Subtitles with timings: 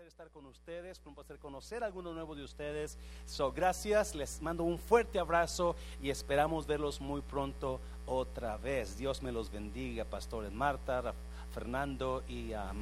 [0.00, 1.00] placer estar con ustedes,
[1.40, 2.96] conocer a algunos nuevos de ustedes.
[3.26, 8.96] So, gracias, les mando un fuerte abrazo y esperamos verlos muy pronto otra vez.
[8.96, 11.14] Dios me los bendiga, pastores Marta,
[11.52, 12.72] Fernando y a,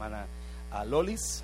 [0.70, 1.42] a Lolis,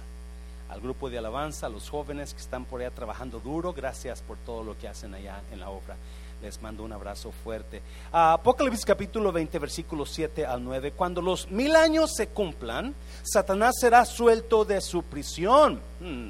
[0.69, 3.73] al grupo de alabanza, a los jóvenes que están por allá trabajando duro.
[3.73, 5.97] Gracias por todo lo que hacen allá en la obra.
[6.45, 7.81] Les mando un abrazo fuerte.
[8.13, 10.93] Apocalipsis capítulo 20, versículos 7 al 9.
[10.93, 15.81] Cuando los mil años se cumplan, Satanás será suelto de su prisión.
[16.01, 16.29] Hmm.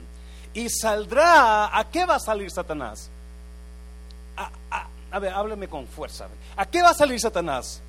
[0.55, 1.77] Y saldrá.
[1.77, 3.11] ¿A qué va a salir Satanás?
[4.37, 6.29] A, ver, hábleme con fuerza.
[6.57, 7.83] ¿A qué va a salir Satanás?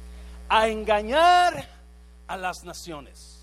[0.50, 1.70] A engañar
[2.26, 3.35] a las naciones.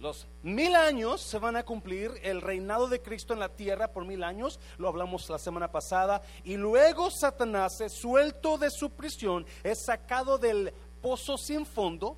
[0.00, 4.06] Los mil años se van a cumplir, el reinado de Cristo en la tierra por
[4.06, 9.44] mil años, lo hablamos la semana pasada, y luego Satanás es suelto de su prisión,
[9.62, 12.16] es sacado del pozo sin fondo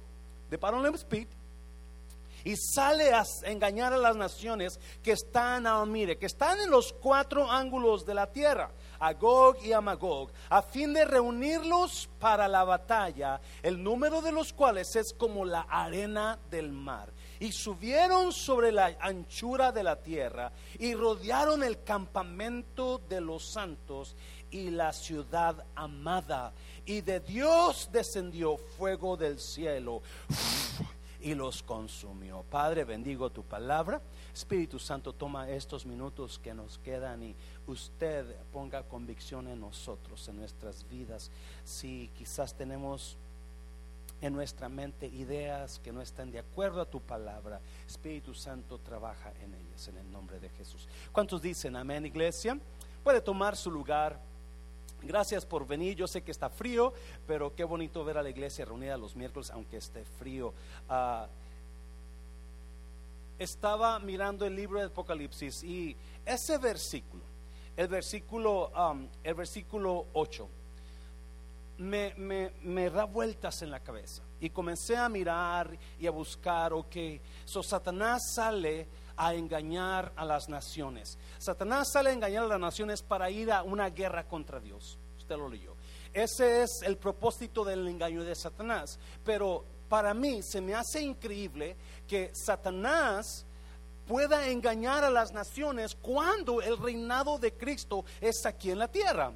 [0.49, 1.27] de Parolem Speed
[2.45, 6.93] y sale a engañar a las naciones que están, a, mire, que están en los
[6.93, 12.47] cuatro ángulos de la tierra, a Gog y a Magog, a fin de reunirlos para
[12.47, 17.09] la batalla, el número de los cuales es como la arena del mar
[17.43, 24.15] y subieron sobre la anchura de la tierra y rodearon el campamento de los santos
[24.53, 26.53] y la ciudad amada.
[26.87, 30.03] Y de Dios descendió fuego del cielo
[31.21, 32.45] y los consumió.
[32.49, 34.01] Padre, bendigo tu palabra.
[34.33, 37.35] Espíritu Santo, toma estos minutos que nos quedan y
[37.67, 41.29] usted ponga convicción en nosotros, en nuestras vidas.
[41.65, 43.17] Si quizás tenemos
[44.23, 47.61] en nuestra mente ideas que no están de acuerdo a tu palabra.
[47.87, 50.89] Espíritu Santo trabaja en ellas en el nombre de Jesús.
[51.11, 52.57] ¿Cuántos dicen amén, iglesia?
[53.03, 54.19] Puede tomar su lugar.
[55.03, 55.97] Gracias por venir.
[55.97, 56.95] Yo sé que está frío,
[57.27, 60.55] pero qué bonito ver a la iglesia reunida los miércoles, aunque esté frío.
[60.89, 61.27] Ah,
[63.41, 67.25] estaba mirando el libro de Apocalipsis y ese versículo,
[67.77, 70.49] el versículo, um, el versículo 8
[71.83, 74.23] me, me, da vueltas en la cabeza.
[74.41, 76.97] Y comencé a mirar y a buscar, ok,
[77.45, 78.87] so Satanás sale
[79.17, 81.19] a engañar a las naciones.
[81.39, 84.99] Satanás sale a engañar a las naciones para ir a una guerra contra Dios.
[85.19, 85.75] Usted lo leyó.
[86.13, 88.99] Ese es el propósito del engaño de Satanás.
[89.25, 91.77] Pero para mí se me hace increíble
[92.07, 93.45] que Satanás
[94.07, 99.33] pueda engañar a las naciones cuando el reinado de Cristo es aquí en la tierra.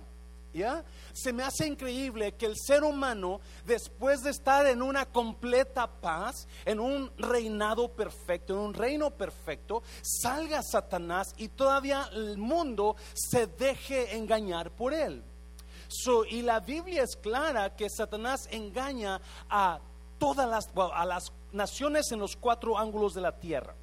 [1.12, 6.46] Se me hace increíble que el ser humano, después de estar en una completa paz,
[6.64, 13.46] en un reinado perfecto, en un reino perfecto, salga Satanás y todavía el mundo se
[13.46, 15.22] deje engañar por él.
[16.30, 19.78] y la Biblia es clara que Satanás engaña a
[20.18, 23.74] todas las, a las naciones en los cuatro ángulos de la tierra.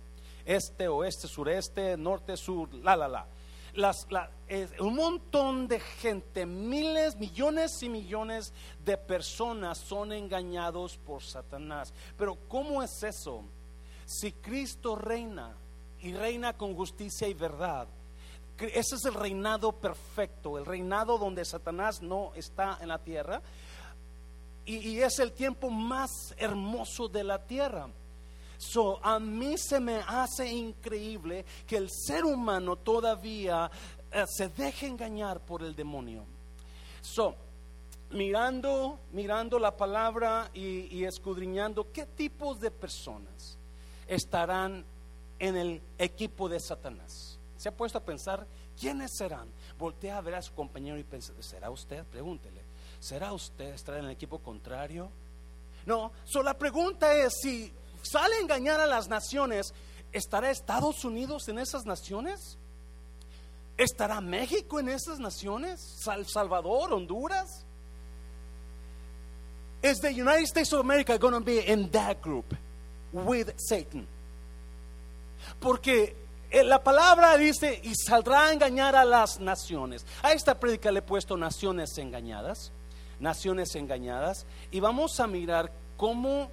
[0.45, 3.25] Este, oeste, sureste, norte, sur, la, la, la
[3.73, 4.07] las,
[4.79, 8.53] un montón de gente, miles, millones y millones
[8.84, 11.94] de personas son engañados por Satanás.
[12.17, 13.44] Pero ¿cómo es eso?
[14.06, 15.56] Si Cristo reina
[16.01, 17.88] y reina con justicia y verdad,
[18.57, 23.41] ese es el reinado perfecto, el reinado donde Satanás no está en la tierra
[24.66, 27.89] y es el tiempo más hermoso de la tierra.
[28.72, 33.69] So, a mí se me hace increíble que el ser humano todavía
[34.12, 36.25] eh, se deje engañar por el demonio.
[37.01, 37.35] So,
[38.12, 43.57] mirando, mirando la palabra y, escudriñando qué tipos de personas
[44.07, 44.85] estarán
[45.40, 47.38] en el equipo de Satanás.
[47.57, 48.47] ¿Se ha puesto a pensar
[48.80, 49.50] quiénes serán?
[49.78, 52.06] Voltea a ver a su compañero y piensa, ¿será usted?
[52.06, 52.62] Pregúntele,
[53.00, 55.09] ¿será usted estar en el equipo contrario?
[55.85, 57.72] No, so la pregunta es si
[58.03, 59.73] sale a engañar a las naciones,
[60.11, 62.57] ¿estará Estados Unidos en esas naciones?
[63.77, 65.81] ¿Estará México en esas naciones?
[66.03, 67.65] ¿Sal Salvador, Honduras?
[69.81, 72.55] Is the United States of America going to be in that group
[73.11, 74.07] with Satan?
[75.59, 76.15] Porque
[76.51, 80.06] eh, la palabra dice, y saldrá a engañar a las naciones.
[80.21, 82.71] A esta prédica le he puesto naciones engañadas,
[83.19, 86.51] naciones engañadas, y vamos a mirar cómo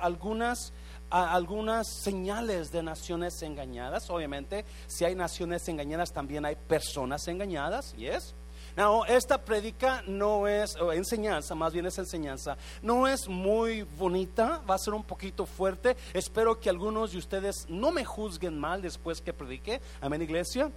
[0.00, 0.72] algunas
[1.12, 4.08] algunas señales de naciones engañadas.
[4.08, 7.94] Obviamente, si hay naciones engañadas, también hay personas engañadas.
[7.96, 8.34] ¿Yes?
[8.76, 14.76] No, esta predica no es, enseñanza, más bien es enseñanza, no es muy bonita, va
[14.76, 15.94] a ser un poquito fuerte.
[16.14, 19.82] Espero que algunos de ustedes no me juzguen mal después que predique.
[20.00, 20.70] Amén, iglesia.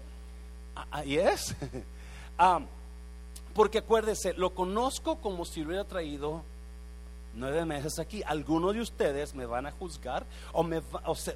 [0.76, 1.56] Ah, ah, yes.
[2.38, 2.60] Ah,
[3.54, 6.44] porque acuérdese, lo conozco como si hubiera traído
[7.36, 10.82] nueve meses aquí, algunos de ustedes me van a juzgar o, me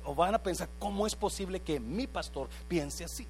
[0.06, 3.28] o, van a pensar, ¿cómo es posible que mi pastor piense así?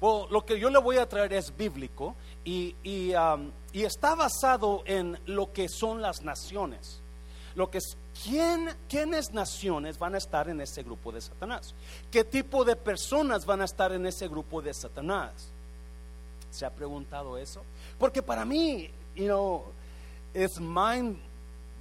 [0.00, 3.12] Bueno, lo que yo le voy a traer es bíblico y, y,
[3.72, 7.00] y está basado en lo que son las naciones.
[7.54, 11.74] Lo que es, ¿quién, ¿Quiénes naciones van a estar en ese grupo de Satanás?
[12.10, 15.48] ¿Qué tipo de personas van a estar en ese grupo de Satanás?
[16.50, 17.62] ¿Se ha preguntado eso?
[17.98, 19.64] Porque para mí, you know,
[20.32, 21.18] it's mind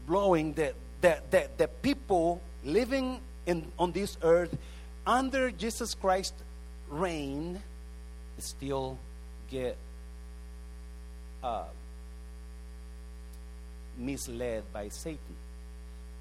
[0.10, 4.58] blowing that, that, that the people living in, on this earth
[5.06, 6.34] under Jesus Christ
[6.90, 7.62] reign
[8.40, 8.98] still
[9.52, 9.78] get
[11.44, 11.66] uh,
[13.98, 15.36] misled by Satan.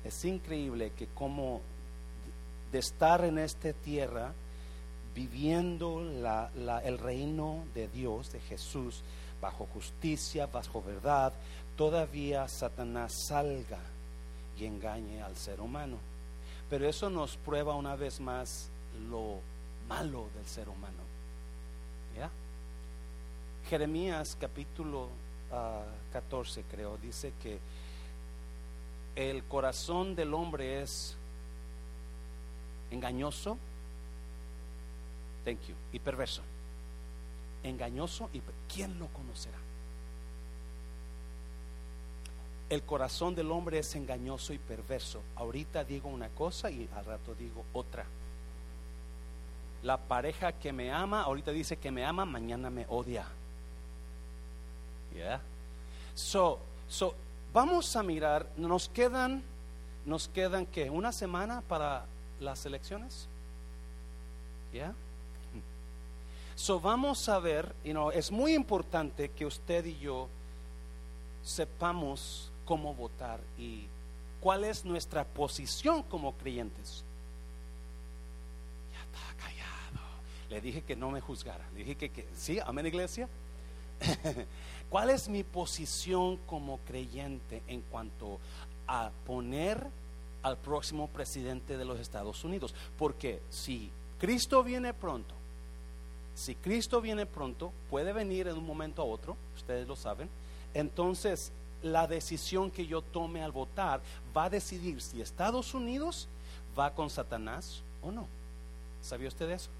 [0.04, 1.60] Es increíble que como
[2.70, 4.32] de estar en esta tierra,
[5.14, 9.02] viviendo la, la, el reino de Dios, de Jesús,
[9.40, 11.32] bajo justicia, bajo verdad,
[11.78, 13.78] todavía Satanás salga
[14.58, 15.96] y engañe al ser humano.
[16.68, 18.68] Pero eso nos prueba una vez más
[19.08, 19.38] lo
[19.88, 20.98] malo del ser humano.
[22.16, 22.28] ¿Ya?
[23.70, 25.08] Jeremías capítulo
[26.12, 27.60] 14 ah, creo, dice que
[29.14, 31.16] el corazón del hombre es
[32.90, 33.56] engañoso,
[35.44, 36.42] thank you, y perverso.
[37.62, 39.58] Engañoso y ¿quién lo conocerá?
[42.68, 45.20] El corazón del hombre es engañoso y perverso.
[45.36, 48.04] Ahorita digo una cosa y al rato digo otra.
[49.82, 53.24] La pareja que me ama, ahorita dice que me ama, mañana me odia.
[55.14, 55.40] Yeah.
[56.14, 57.14] So, so
[57.52, 59.42] vamos a mirar, nos quedan
[60.08, 62.06] nos quedan que una semana para
[62.40, 63.28] las elecciones.
[64.72, 64.94] ¿Ya?
[66.56, 70.28] So vamos a ver, you know, es muy importante que usted y yo
[71.44, 73.86] sepamos cómo votar y
[74.42, 77.02] cuál es nuestra posición como creyentes.
[78.92, 80.06] Ya está callado.
[80.50, 81.66] Le dije que no me juzgara.
[81.72, 83.26] Le dije que, que sí, amén iglesia.
[84.90, 88.38] ¿Cuál es mi posición como creyente en cuanto
[88.86, 89.86] a poner
[90.42, 92.74] al próximo presidente de los Estados Unidos?
[92.98, 93.90] Porque si
[94.20, 95.34] Cristo viene pronto,
[96.34, 100.28] si Cristo viene pronto, puede venir en un momento a otro, ustedes lo saben,
[100.74, 101.50] entonces
[101.82, 104.00] la decisión que yo tome al votar
[104.36, 106.28] va a decidir si Estados Unidos
[106.78, 108.26] va con Satanás o no.
[109.02, 109.70] ¿Sabía usted eso?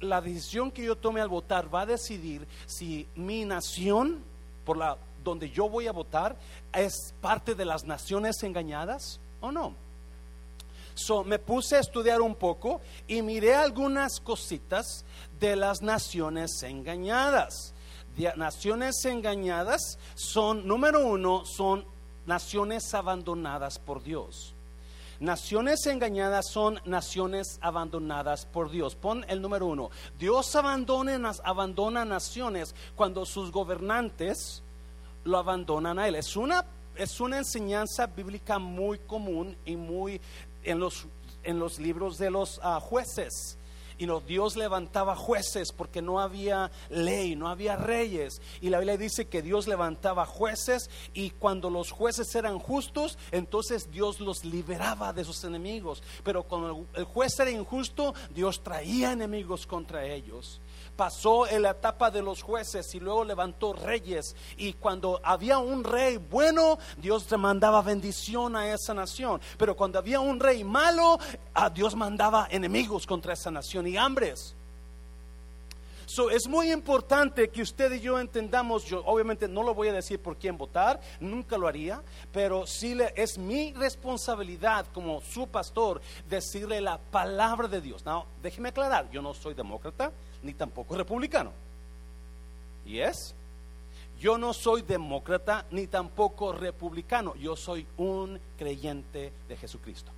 [0.00, 4.20] La decisión que yo tome al votar va a decidir si mi nación,
[4.64, 6.36] por la donde yo voy a votar,
[6.72, 9.74] es parte de las naciones engañadas o no.
[10.94, 15.04] So, me puse a estudiar un poco y miré algunas cositas
[15.40, 17.72] de las naciones engañadas
[18.36, 21.84] naciones engañadas son, número uno, son
[22.26, 24.54] naciones abandonadas por Dios.
[25.20, 28.96] Naciones engañadas son naciones abandonadas por Dios.
[28.96, 29.90] Pon el número uno.
[30.18, 34.62] Dios abandona, abandona naciones cuando sus gobernantes
[35.24, 36.16] lo abandonan a Él.
[36.16, 36.64] Es una,
[36.96, 40.20] es una enseñanza bíblica muy común y muy
[40.64, 41.06] en los,
[41.44, 43.58] en los libros de los ah, jueces
[43.98, 48.40] y Dios levantaba jueces porque no había ley, no había reyes.
[48.60, 53.90] Y la Biblia dice que Dios levantaba jueces y cuando los jueces eran justos, entonces
[53.90, 56.02] Dios los liberaba de sus enemigos.
[56.24, 60.61] Pero cuando el juez era injusto, Dios traía enemigos contra ellos
[60.96, 64.36] pasó en la etapa de los jueces y luego levantó reyes.
[64.56, 69.40] Y cuando había un rey bueno, Dios mandaba bendición a esa nación.
[69.58, 71.18] Pero cuando había un rey malo,
[71.54, 74.54] a Dios mandaba enemigos contra esa nación y hambres.
[76.12, 79.94] So, es muy importante que usted y yo entendamos, yo obviamente no lo voy a
[79.94, 85.46] decir por quién votar, nunca lo haría, pero sí le, es mi responsabilidad como su
[85.46, 88.04] pastor decirle la palabra de Dios.
[88.04, 91.52] No, déjeme aclarar, yo no soy demócrata, ni tampoco republicano.
[92.84, 93.34] ¿Y es?
[94.20, 97.34] Yo no soy demócrata ni tampoco republicano.
[97.36, 100.12] Yo soy un creyente de Jesucristo.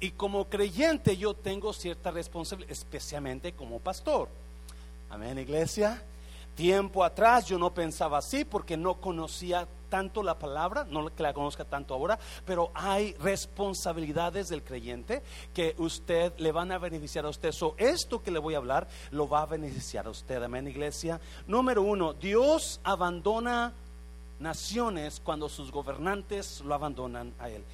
[0.00, 4.28] Y como creyente yo tengo cierta responsabilidad, especialmente como pastor.
[5.08, 6.02] Amén, iglesia.
[6.54, 11.32] Tiempo atrás yo no pensaba así porque no conocía tanto la palabra, no que la
[11.32, 15.22] conozca tanto ahora, pero hay responsabilidades del creyente
[15.54, 17.52] que usted le van a beneficiar a usted.
[17.52, 20.42] So, esto que le voy a hablar lo va a beneficiar a usted.
[20.42, 21.20] Amén, iglesia.
[21.46, 23.72] Número uno, Dios abandona
[24.38, 27.64] naciones cuando sus gobernantes lo abandonan a él.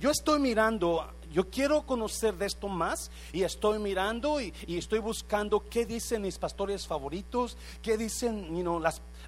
[0.00, 5.60] Yo estoy mirando, yo quiero conocer de esto más y estoy mirando y, estoy buscando
[5.60, 8.52] qué dicen mis pastores favoritos, qué dicen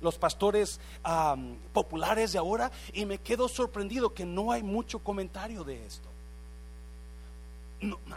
[0.00, 0.80] los pastores
[1.72, 6.14] populares de ahora y me quedo sorprendido que no hay mucho comentario de esto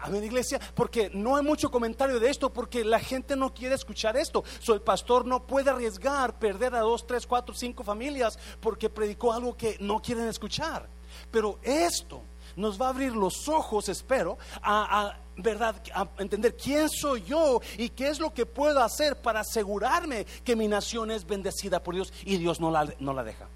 [0.02, 3.76] a ver, iglesia, porque no hay mucho comentario de esto, porque la gente no quiere
[3.76, 4.44] escuchar esto.
[4.60, 9.34] So, el pastor no puede arriesgar perder a dos, tres, cuatro, cinco familias porque predicó
[9.34, 10.88] algo que no quieren escuchar.
[11.32, 12.22] Pero esto
[12.56, 15.82] nos va a abrir los ojos, espero, a, verdad,
[16.18, 20.68] entender quién soy yo y qué es lo que puedo hacer para asegurarme que mi
[20.68, 23.48] nación es bendecida por Dios y Dios no la, no la deja.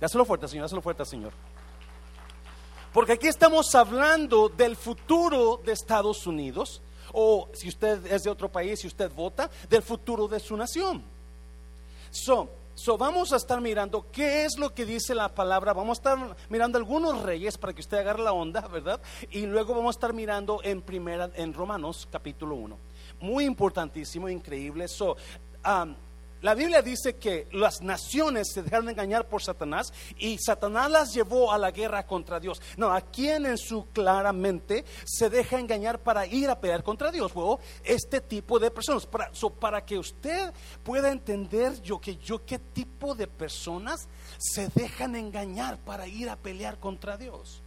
[0.00, 1.32] Dáselo fuerte, Señor, dáselo fuerte, Señor.
[2.92, 6.80] Porque aquí estamos hablando del futuro de Estados Unidos,
[7.12, 11.02] o si usted es de otro país, si usted vota, del futuro de su nación.
[12.10, 15.72] So, so vamos a estar mirando qué es lo que dice la palabra.
[15.72, 19.00] Vamos a estar mirando algunos reyes para que usted agarre la onda, ¿verdad?
[19.30, 22.78] Y luego vamos a estar mirando en primera, en Romanos capítulo 1.
[23.20, 24.88] Muy importantísimo, increíble.
[24.88, 25.16] So,
[25.64, 25.94] um,
[26.44, 31.50] la Biblia dice que las naciones se dejaron engañar por Satanás y Satanás las llevó
[31.50, 32.60] a la guerra contra Dios.
[32.76, 37.32] No, a quien en su claramente se deja engañar para ir a pelear contra Dios.
[37.32, 39.06] Bueno, este tipo de personas.
[39.06, 45.16] Para, para que usted pueda entender yo que yo qué tipo de personas se dejan
[45.16, 47.62] engañar para ir a pelear contra Dios.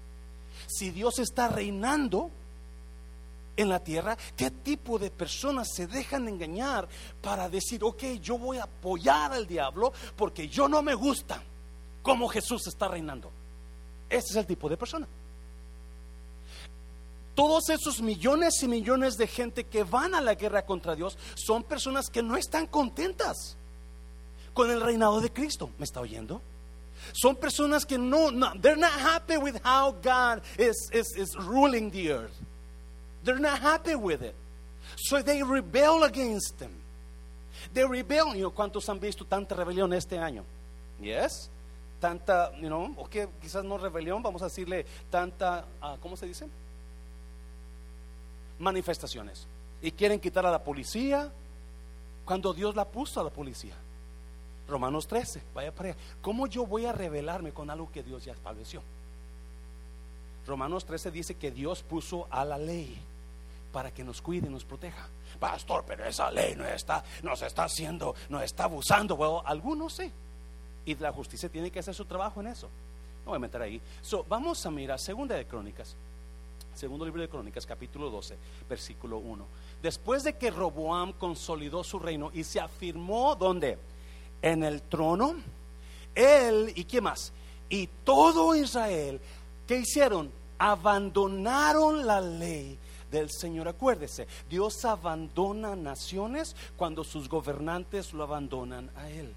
[0.67, 2.29] Si Dios está reinando,
[3.57, 6.87] en la tierra, qué tipo de personas se dejan engañar
[7.21, 11.41] para decir, ok, yo voy a apoyar al diablo porque yo no me gusta
[12.03, 13.31] como Jesús está reinando.
[14.09, 15.07] Ese es el tipo de persona.
[17.35, 21.63] Todos esos millones y millones de gente que van a la guerra contra Dios son
[21.63, 23.57] personas que no están contentas
[24.53, 25.69] con el reinado de Cristo.
[25.77, 26.41] ¿Me está oyendo?
[27.13, 31.91] Son personas que no, no they're not happy with how God is, is, is ruling
[31.91, 32.46] the earth.
[33.27, 34.33] They're not happy with it.
[34.95, 36.71] So they rebel against them.
[37.73, 38.33] They rebel.
[38.33, 40.45] You know, ¿Cuántos han visto tanta rebelión este año?
[41.01, 41.49] Yes.
[41.99, 46.25] Tanta, you know, o que quizás no rebelión, vamos a decirle tanta, uh, ¿cómo se
[46.25, 46.47] dice?
[48.59, 49.45] Manifestaciones.
[49.81, 51.29] Y quieren quitar a la policía
[52.23, 53.75] cuando Dios la puso a la policía.
[54.69, 55.97] Romanos 13, vaya para allá.
[56.21, 58.81] ¿Cómo yo voy a rebelarme con algo que Dios ya estableció?
[60.45, 62.97] Romanos 13 dice que Dios puso a la ley
[63.71, 65.07] para que nos cuide y nos proteja.
[65.39, 69.15] Pastor, pero esa ley no está, nos está haciendo, nos está abusando.
[69.15, 70.11] Bueno, algunos sí.
[70.85, 72.67] Y la justicia tiene que hacer su trabajo en eso.
[73.25, 73.81] No voy a meter ahí.
[74.01, 75.95] So, vamos a mirar Segunda de Crónicas.
[76.73, 78.37] Segundo libro de Crónicas, capítulo 12,
[78.69, 79.45] versículo 1.
[79.81, 83.77] Después de que Roboam consolidó su reino y se afirmó, ¿dónde?
[84.41, 85.35] En el trono.
[86.13, 87.33] Él, ¿y qué más?
[87.69, 89.19] Y todo Israel,
[89.67, 90.31] ¿qué hicieron?
[90.59, 92.77] Abandonaron la ley
[93.11, 93.67] del Señor.
[93.67, 99.33] Acuérdese, Dios abandona naciones cuando sus gobernantes lo abandonan a Él.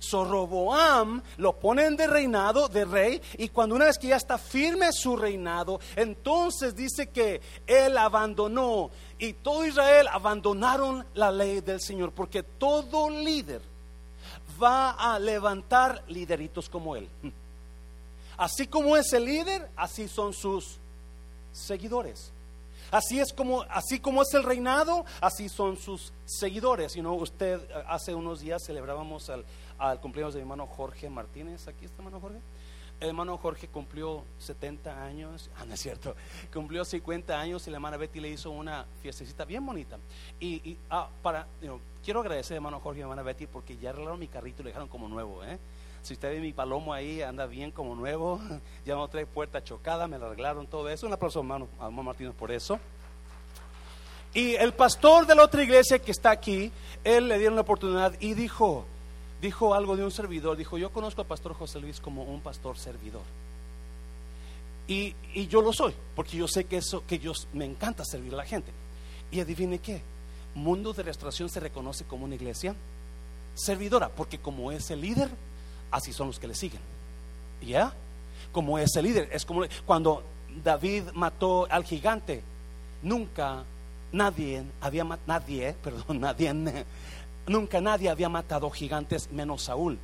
[0.00, 4.92] Soroboam lo ponen de reinado, de rey, y cuando una vez que ya está firme
[4.92, 12.12] su reinado, entonces dice que él abandonó y todo Israel abandonaron la ley del Señor,
[12.12, 13.60] porque todo líder
[14.62, 17.08] va a levantar lideritos como él.
[18.36, 20.78] Así como es el líder, así son sus
[21.52, 22.30] seguidores.
[22.90, 26.96] Así es como, así como es el reinado, así son sus seguidores.
[26.96, 29.44] Y no, usted eh, hace unos días celebrábamos al,
[29.78, 31.68] al cumpleaños de mi hermano Jorge Martínez.
[31.68, 32.38] Aquí está hermano Jorge.
[33.00, 36.16] El hermano Jorge cumplió 70 años, ah, no es cierto,
[36.52, 39.98] cumplió 50 años y la hermana Betty le hizo una fiestecita bien bonita.
[40.40, 41.46] Y, ah, para,
[42.04, 44.88] quiero agradecer hermano Jorge y hermana Betty porque ya arreglaron mi carrito y lo dejaron
[44.88, 45.60] como nuevo, ¿eh?
[46.02, 48.40] Si usted ve mi palomo ahí, anda bien como nuevo.
[48.84, 51.06] Ya no trae puerta chocada, me lo arreglaron todo eso.
[51.06, 52.78] Un aplauso, hermano, a Martínez, por eso.
[54.32, 56.72] Y el pastor de la otra iglesia que está aquí,
[57.04, 58.86] él le dieron la oportunidad y dijo,
[59.42, 60.56] dijo algo de un servidor.
[60.56, 63.22] Dijo, yo conozco al pastor José Luis como un pastor servidor.
[64.86, 68.32] Y, y yo lo soy, porque yo sé que eso, que yo me encanta servir
[68.32, 68.72] a la gente.
[69.30, 70.00] Y adivine qué,
[70.54, 72.74] Mundo de Restauración se reconoce como una iglesia
[73.54, 75.30] servidora, porque como es el líder,
[75.90, 76.80] así son los que le siguen.
[77.62, 77.92] ¿Ya?
[78.52, 79.28] Como es el líder.
[79.32, 80.22] Es como cuando
[80.62, 82.42] David mató al gigante,
[83.02, 83.64] nunca
[84.12, 86.54] nadie había nadie, perdón, nadie,
[87.46, 89.98] nunca nadie había matado gigantes menos Saúl.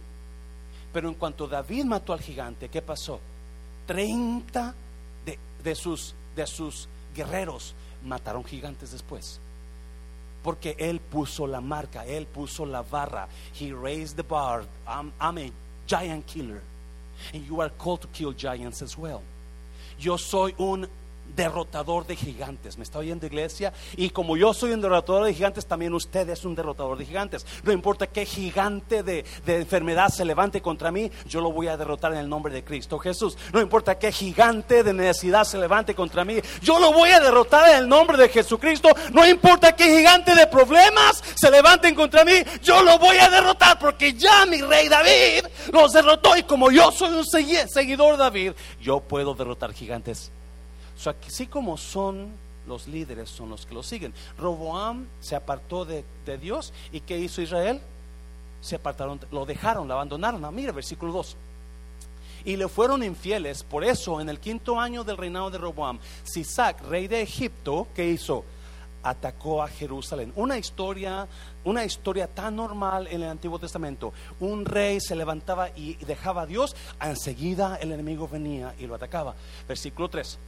[0.92, 3.20] Pero en cuanto David mató al gigante, ¿qué pasó?
[3.86, 4.74] 30
[5.26, 7.74] de, de, sus, de sus guerreros
[8.04, 9.40] mataron gigantes después.
[10.42, 13.28] Porque él puso la marca, él puso la barra.
[13.58, 14.64] He raised the bar.
[15.18, 16.60] Amén giant killer.
[17.32, 19.22] And you are called to kill giants as well.
[19.98, 20.86] Yo soy un
[21.34, 22.78] derrotador de gigantes.
[22.78, 23.72] ¿Me está oyendo iglesia?
[23.96, 27.46] Y como yo soy un derrotador de gigantes, también usted es un derrotador de gigantes.
[27.62, 31.76] No importa qué gigante de, de, enfermedad se levante contra mí, yo lo voy a
[31.76, 33.36] derrotar en el nombre de Cristo Jesús.
[33.52, 37.70] No importa qué gigante de necesidad se levante contra mí, yo lo voy a derrotar
[37.70, 38.88] en el nombre de Jesucristo.
[39.12, 43.78] No importa qué gigante de problemas se levanten contra mí, yo lo voy a derrotar
[43.78, 48.52] porque ya mi rey David los derrotó y como yo soy un seguidor de David,
[48.80, 50.32] yo puedo derrotar gigantes
[51.10, 52.32] así como son
[52.66, 54.14] los líderes, son los que lo siguen.
[54.38, 56.04] Roboam se apartó de,
[56.40, 57.80] Dios y ¿qué hizo Israel?
[58.60, 60.44] Se apartaron, lo dejaron, lo abandonaron.
[60.44, 61.36] Ah, mira, versículo 2
[62.46, 63.62] y le fueron infieles.
[63.62, 68.06] Por eso, en el quinto año del reinado de Roboam, Sisac, rey de Egipto, ¿qué
[68.10, 68.44] hizo?
[69.02, 70.30] Atacó a Jerusalén.
[70.36, 71.26] Una historia,
[71.64, 74.12] una historia tan normal en el Antiguo Testamento.
[74.40, 79.34] Un rey se levantaba y dejaba a Dios, enseguida el enemigo venía y lo atacaba.
[79.66, 80.38] Versículo 3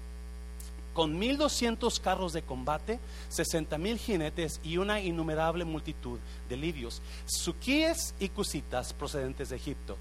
[0.96, 2.98] con 1200 carros de combate,
[3.28, 9.98] 60 mil jinetes y una innumerable multitud de libios, suquíes y cusitas procedentes de Egipto.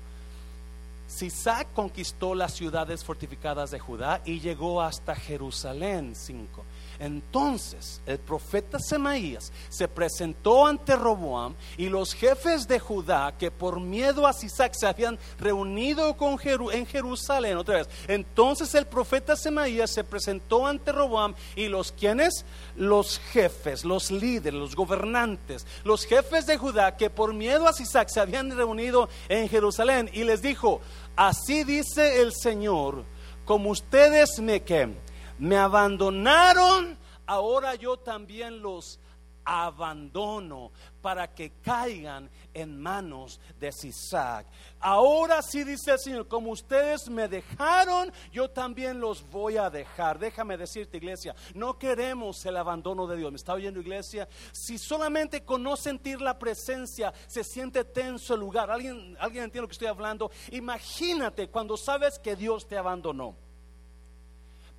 [1.07, 6.65] Sisac conquistó las ciudades fortificadas de Judá y llegó hasta Jerusalén 5
[6.99, 13.79] entonces el profeta Semaías se presentó ante Roboam y los jefes de Judá que por
[13.79, 17.89] miedo a Sisac se habían reunido con en Jerusalén otra vez.
[18.07, 22.45] Entonces el profeta Semaías se presentó ante Roboam y los quienes,
[22.75, 28.09] los jefes, los líderes, los gobernantes, los jefes de Judá que por miedo a Sisac
[28.09, 30.81] se habían reunido en Jerusalén y les dijo,
[31.15, 33.05] así dice el Señor,
[33.45, 35.05] como ustedes me quemen
[35.37, 38.99] me abandonaron, ahora yo también los
[39.43, 40.71] abandono
[41.01, 44.47] para que caigan en manos de Sisac.
[44.79, 50.17] Ahora sí dice el Señor, como ustedes me dejaron, yo también los voy a dejar.
[50.17, 53.31] Déjame decirte, iglesia, no queremos el abandono de Dios.
[53.31, 54.27] ¿Me está oyendo, iglesia?
[54.51, 59.63] Si solamente con no sentir la presencia se siente tenso el lugar, ¿alguien, alguien entiende
[59.63, 60.31] lo que estoy hablando?
[60.51, 63.35] Imagínate cuando sabes que Dios te abandonó.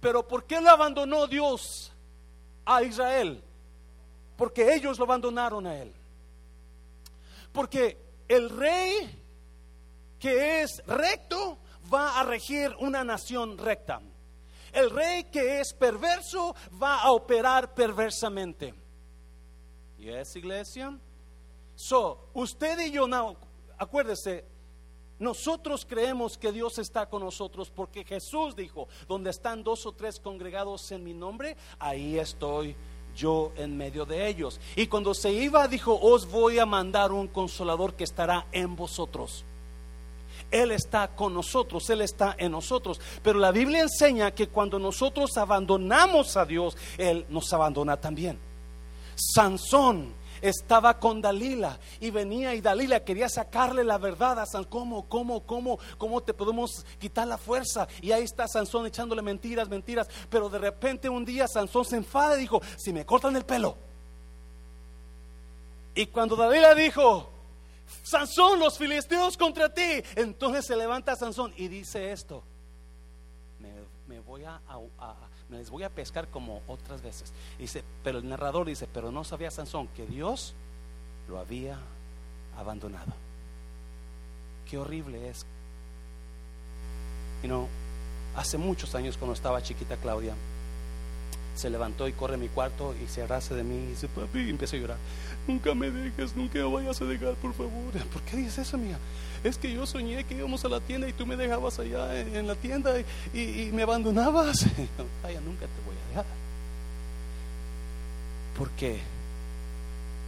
[0.00, 1.92] Pero ¿por qué lo abandonó Dios
[2.64, 3.42] a Israel?
[4.37, 5.92] Porque ellos lo abandonaron a él.
[7.56, 7.96] Porque
[8.28, 9.18] el rey
[10.18, 11.57] que es recto
[11.92, 14.02] va a regir una nación recta.
[14.74, 18.74] El rey que es perverso va a operar perversamente.
[19.98, 20.98] ¿Y es iglesia?
[21.74, 23.38] So, usted y yo, no,
[23.78, 24.44] acuérdese,
[25.18, 30.20] nosotros creemos que Dios está con nosotros porque Jesús dijo, donde están dos o tres
[30.20, 32.76] congregados en mi nombre, ahí estoy
[33.16, 34.61] yo en medio de ellos.
[34.76, 39.44] Y cuando se iba, dijo, os voy a mandar un consolador que estará en vosotros.
[40.50, 43.00] Él está con nosotros, Él está en nosotros.
[43.22, 48.38] Pero la Biblia enseña que cuando nosotros abandonamos a Dios, Él nos abandona también.
[49.16, 54.64] Sansón estaba con Dalila y venía y Dalila quería sacarle la verdad a Sansón.
[54.70, 57.88] ¿Cómo, cómo, cómo, cómo te podemos quitar la fuerza?
[58.01, 60.09] Y ahí está Sansón echándole mentiras, mentiras.
[60.31, 63.77] Pero de repente un día Sansón se enfada y dijo, si me cortan el pelo.
[65.94, 67.31] Y cuando Dalila dijo,
[68.03, 72.42] Sansón, los filisteos contra ti, entonces se levanta Sansón y dice esto,
[74.07, 74.61] me, voy a
[75.48, 77.32] me les voy a pescar como otras veces.
[77.59, 80.54] Dice, pero el narrador dice, pero no sabía Sansón que Dios
[81.28, 81.78] lo había
[82.56, 83.12] abandonado.
[84.68, 85.46] Qué horrible es.
[87.42, 87.68] Y no,
[88.35, 90.35] hace muchos años cuando estaba chiquita Claudia,
[91.54, 94.40] se levantó y corre a mi cuarto y se abraza de mí y dice, papi,
[94.40, 94.98] y empezó a llorar.
[95.46, 97.92] Nunca me dejes, nunca me vayas a dejar, por favor.
[98.12, 98.98] ¿Por qué dices eso, mía?
[99.46, 102.48] Es que yo soñé que íbamos a la tienda y tú me dejabas allá en,
[102.48, 102.92] la tienda
[103.32, 104.66] y, me abandonabas.
[105.22, 106.26] Ay, nunca te voy a dejar.
[108.59, 108.98] Porque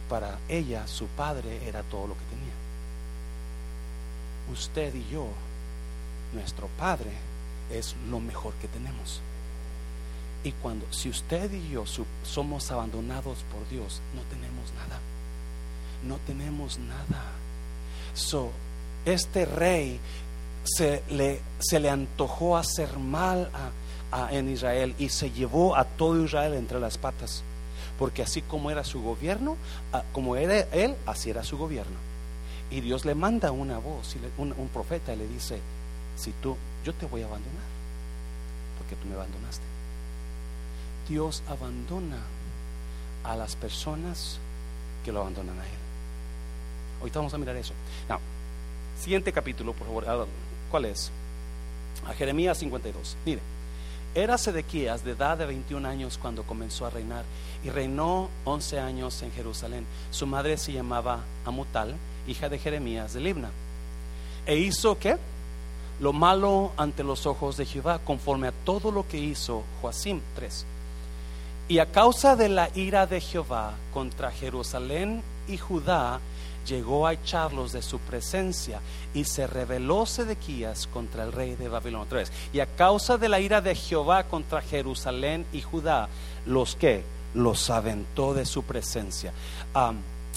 [0.07, 2.53] para ella su padre era todo lo que tenía.
[4.53, 5.27] Usted y yo,
[6.31, 7.11] nuestro padre,
[7.73, 9.19] es lo mejor que tenemos.
[10.45, 11.83] Y cuando, si usted y yo
[12.23, 15.01] somos abandonados por Dios, no tenemos nada.
[16.07, 17.33] No tenemos nada.
[18.13, 18.53] So,
[19.13, 19.99] este rey
[20.63, 23.49] se le, se le antojó hacer mal
[24.11, 27.43] a, en Israel y se llevó a todo Israel entre las patas.
[27.97, 29.57] Porque así como era su gobierno,
[30.13, 31.97] como era él, así era su gobierno.
[32.71, 35.59] Y Dios le manda una voz, un profeta y le dice,
[36.15, 37.63] si tú, yo te voy a abandonar,
[38.77, 39.63] porque tú me abandonaste.
[41.07, 42.19] Dios abandona
[43.23, 44.39] a las personas
[45.03, 45.79] que lo abandonan a Él.
[46.99, 47.73] Ahorita vamos a mirar eso.
[48.99, 50.05] Siguiente capítulo, por favor.
[50.07, 50.25] Ah,
[50.69, 51.11] ¿Cuál es?
[52.05, 53.15] A Jeremías 52.
[53.25, 53.41] Mire,
[54.13, 57.23] era Sedequías de edad de 21 años cuando comenzó a reinar
[57.63, 59.85] y reinó 11 años en Jerusalén.
[60.11, 61.95] Su madre se llamaba Amutal,
[62.27, 63.51] hija de Jeremías de Libna.
[64.45, 65.17] E hizo qué?
[66.01, 70.65] Lo malo ante los ojos de Jehová, conforme a todo lo que hizo Joacim 3.
[71.69, 76.19] Y a causa de la ira de Jehová contra Jerusalén y Judá,
[76.69, 78.79] llegó a echarlos de su presencia
[79.13, 82.05] y se rebeló Sedequías contra el rey de Babilonia.
[82.05, 82.31] Otra vez.
[82.53, 86.07] Y a causa de la ira de Jehová contra Jerusalén y Judá,
[86.45, 87.03] los que
[87.33, 89.33] los aventó de su presencia.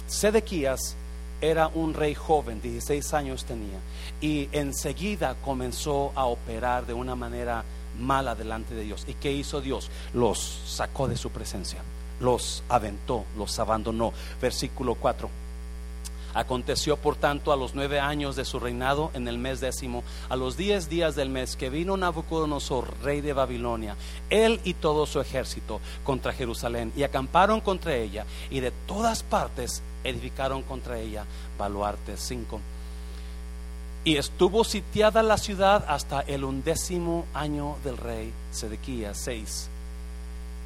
[0.07, 0.97] Sedequías
[1.41, 3.79] era un rey joven, 16 años tenía,
[4.21, 7.65] y enseguida comenzó a operar de una manera
[7.99, 9.05] mala delante de Dios.
[9.09, 9.91] ¿Y qué hizo Dios?
[10.15, 11.81] Los sacó de su presencia,
[12.21, 14.13] los aventó, los abandonó.
[14.41, 15.29] Versículo 4.
[16.35, 20.37] Aconteció por tanto a los nueve años de su reinado, en el mes décimo, a
[20.37, 23.97] los diez días del mes, que vino Nabucodonosor, rey de Babilonia,
[24.31, 29.83] él y todo su ejército contra Jerusalén, y acamparon contra ella, y de todas partes
[30.05, 31.25] edificaron contra ella
[31.59, 32.21] baluartes.
[32.21, 32.61] Cinco.
[34.05, 39.17] Y estuvo sitiada la ciudad hasta el undécimo año del rey Sedequías.
[39.17, 39.69] Seis.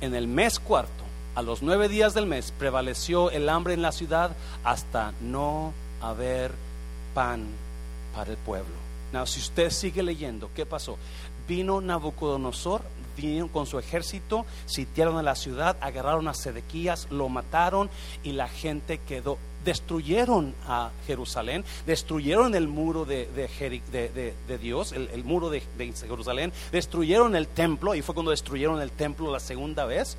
[0.01, 1.06] En el mes cuarto
[1.37, 6.51] a los nueve días del mes prevaleció el hambre en la ciudad hasta no haber
[7.13, 7.45] pan
[8.15, 8.75] para el pueblo.
[9.13, 10.97] Now, si usted sigue leyendo, ¿qué pasó?
[11.47, 12.81] Vino Nabucodonosor,
[13.19, 17.91] vino con su ejército, sitiaron a la ciudad, agarraron a Sedequías, lo mataron
[18.25, 19.37] y la gente quedó.
[19.63, 25.61] Destruyeron a Jerusalén, destruyeron el muro de, de, Dios, el muro de
[25.93, 30.17] Jerusalén, destruyeron el templo y fue cuando destruyeron el templo la segunda vez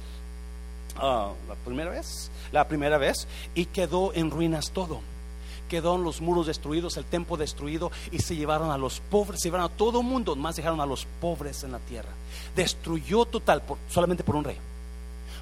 [1.00, 5.02] Ah, la primera vez, la primera vez, y quedó en ruinas todo.
[5.70, 9.50] Quedó en los muros destruidos, el templo destruido, y se llevaron a los pobres, se
[9.50, 12.10] llevaron a todo el mundo, más dejaron a los pobres en la tierra.
[12.56, 14.58] Destruyó total, solamente por un rey,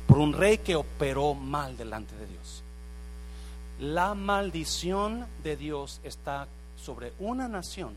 [0.07, 2.63] por un rey que operó mal delante de Dios.
[3.79, 6.47] La maldición de Dios está
[6.81, 7.95] sobre una nación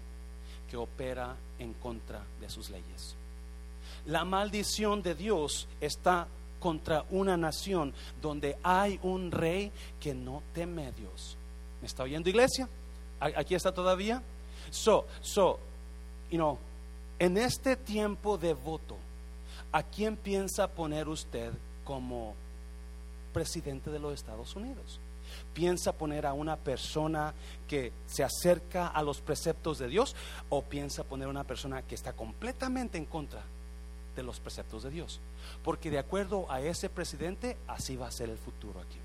[0.71, 3.15] que opera en contra de sus leyes.
[4.07, 6.27] La maldición de Dios está
[6.59, 11.37] contra una nación donde hay un rey que no teme a Dios.
[11.81, 12.69] ¿Me está oyendo iglesia?
[13.21, 14.23] ¿Aquí está todavía?
[14.71, 15.59] So, so,
[16.31, 16.59] you know,
[17.19, 18.97] en este tiempo de voto,
[19.73, 21.53] ¿a quién piensa poner usted
[21.85, 22.35] como
[23.33, 25.01] presidente de los Estados Unidos?
[25.53, 27.35] ¿Piensa poner a una persona
[27.67, 30.17] que se acerca a los preceptos de Dios
[30.49, 33.43] o piensa poner a una persona que está completamente en contra
[34.19, 35.21] de los preceptos de Dios.
[35.63, 38.99] Porque de acuerdo a ese presidente, así va a ser el futuro aquí.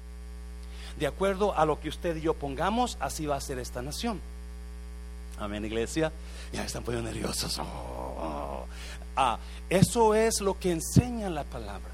[1.00, 4.20] De acuerdo a lo que usted y yo pongamos, así va a ser esta nación.
[5.40, 6.12] Amén, iglesia.
[6.52, 7.60] Ya están poniendo nerviosos.
[7.60, 8.66] Oh.
[9.16, 9.38] Ah,
[9.70, 11.90] eso es lo que enseña la palabra.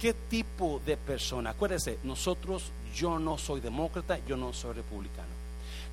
[0.00, 1.50] ¿Qué tipo de persona?
[1.50, 5.34] Acuérdese, nosotros, yo no soy demócrata, yo no soy republicano.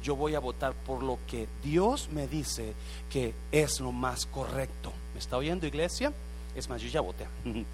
[0.03, 2.73] Yo voy a votar por lo que Dios me dice
[3.09, 4.91] que es lo más correcto.
[5.13, 6.11] ¿Me está oyendo, iglesia?
[6.55, 7.27] Es más, yo ya voté.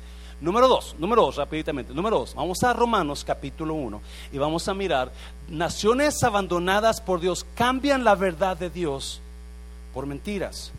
[0.42, 1.94] número dos, número dos, rápidamente.
[1.94, 5.12] Número dos, vamos a Romanos capítulo 1 y vamos a mirar,
[5.50, 9.22] naciones abandonadas por Dios cambian la verdad de Dios
[9.94, 10.72] por mentiras.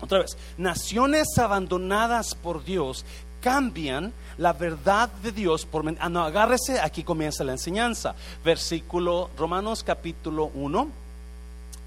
[0.00, 3.04] Otra vez, naciones abandonadas por Dios
[3.40, 6.06] cambian la verdad de Dios por mentiras.
[6.06, 8.14] Ah, no, agárrese, aquí comienza la enseñanza.
[8.44, 11.05] Versículo Romanos capítulo 1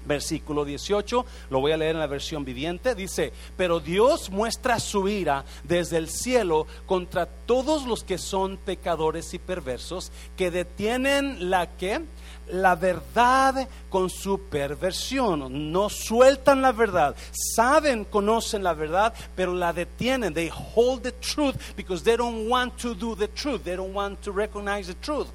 [0.04, 5.08] versículo 18, lo voy a leer en la versión viviente, dice, pero Dios muestra su
[5.08, 11.76] ira desde el cielo contra todos los que son pecadores y perversos, que detienen la
[11.76, 12.02] que
[12.48, 17.14] la verdad con su perversión, no sueltan la verdad,
[17.54, 20.34] saben, conocen la verdad, pero la detienen.
[20.34, 24.20] They hold the truth because they don't want to do the truth, they don't want
[24.22, 25.28] to recognize the truth.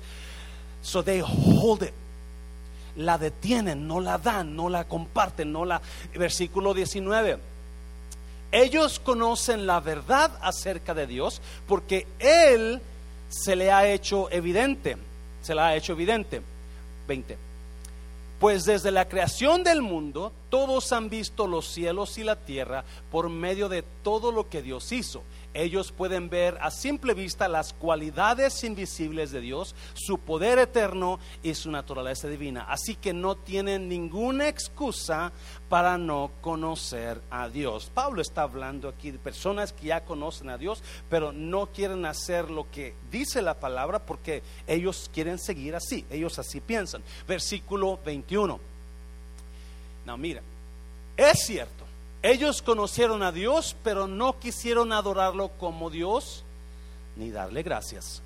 [0.82, 1.94] So they hold it
[2.96, 5.82] la detienen, no la dan, no la comparten, no la...
[6.14, 7.38] Versículo 19.
[8.52, 12.82] Ellos conocen la verdad acerca de Dios porque Él
[13.30, 14.98] se le ha hecho evidente,
[15.42, 16.42] se la ha hecho evidente.
[17.08, 17.38] 20.
[18.40, 23.30] Pues desde la creación del mundo, todos han visto los cielos y la tierra por
[23.30, 25.22] medio de todo lo que Dios hizo
[25.56, 31.56] ellos pueden ver a simple vista las cualidades invisibles de Dios, su poder eterno y
[31.56, 32.66] su naturaleza divina.
[32.70, 35.32] Así que no tienen ninguna excusa
[35.70, 37.90] para no conocer a Dios.
[37.94, 42.52] Pablo está hablando aquí de personas que ya conocen a Dios, pero no quieren hacer
[42.52, 47.02] lo que dice la palabra porque ellos quieren seguir así, ellos así piensan.
[47.28, 48.60] Versículo 21.
[50.06, 50.42] No, mira,
[51.18, 51.85] es cierto,
[52.26, 56.44] ellos conocieron a Dios, pero no quisieron adorarlo como Dios
[57.16, 58.24] ni darle gracias.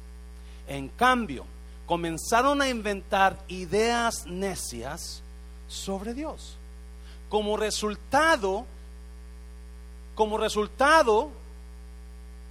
[0.69, 1.45] En cambio,
[1.85, 5.21] comenzaron a inventar ideas necias
[5.67, 6.55] sobre Dios.
[7.27, 8.65] Como resultado,
[10.15, 11.29] como resultado,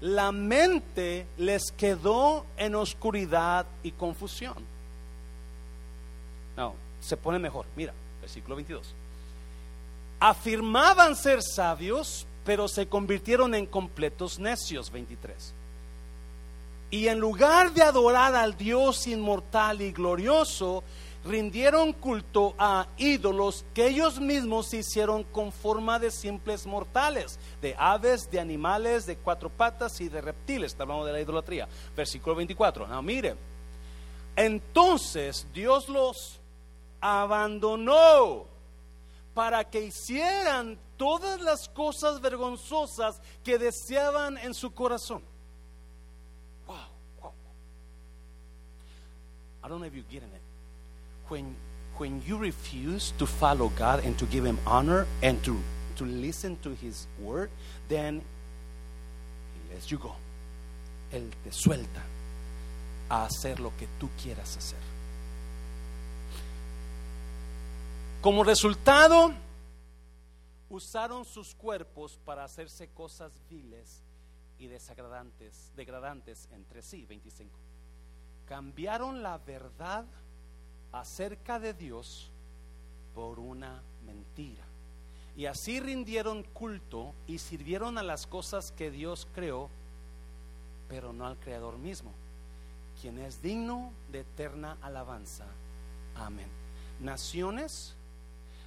[0.03, 4.57] la mente les quedó en oscuridad y confusión.
[6.59, 7.65] No, se pone mejor.
[7.75, 8.95] Mira, versículo 22.
[10.21, 15.55] Afirmaban ser sabios, pero se convirtieron en completos necios, 23.
[16.91, 20.83] Y en lugar de adorar al Dios inmortal y glorioso,
[21.25, 28.31] rindieron culto a ídolos que ellos mismos hicieron con forma de simples mortales, de aves,
[28.31, 30.73] de animales, de cuatro patas y de reptiles.
[30.73, 31.69] Está hablando de la idolatría.
[31.95, 32.87] Versículo 24.
[32.87, 33.37] No, mire.
[34.35, 36.41] Entonces Dios los
[37.01, 38.47] abandonó
[39.39, 45.23] para que hicieran todas las cosas vergonzosas que deseaban en su corazón.
[46.67, 46.75] Wow,
[47.23, 47.33] wow.
[49.63, 50.43] I don't know if you're getting it.
[51.29, 51.55] When,
[51.99, 55.57] when you refuse to follow God and to give Him honor and to,
[55.99, 57.51] to listen to His word,
[57.89, 58.21] then
[59.55, 60.17] He lets you go.
[61.13, 62.03] Él te suelta
[63.09, 64.88] a hacer lo que tú quieras hacer.
[68.21, 69.33] Como resultado,
[70.69, 74.03] usaron sus cuerpos para hacerse cosas viles
[74.59, 77.07] y desagradantes, degradantes entre sí.
[77.07, 77.57] 25.
[78.49, 80.05] Cambiaron la verdad
[80.91, 82.33] acerca de Dios
[83.15, 84.65] por una mentira.
[85.37, 89.71] Y así rindieron culto y sirvieron a las cosas que Dios creó,
[90.89, 92.11] pero no al Creador mismo,
[93.01, 95.47] quien es digno de eterna alabanza.
[96.17, 96.49] Amén.
[96.99, 97.95] Naciones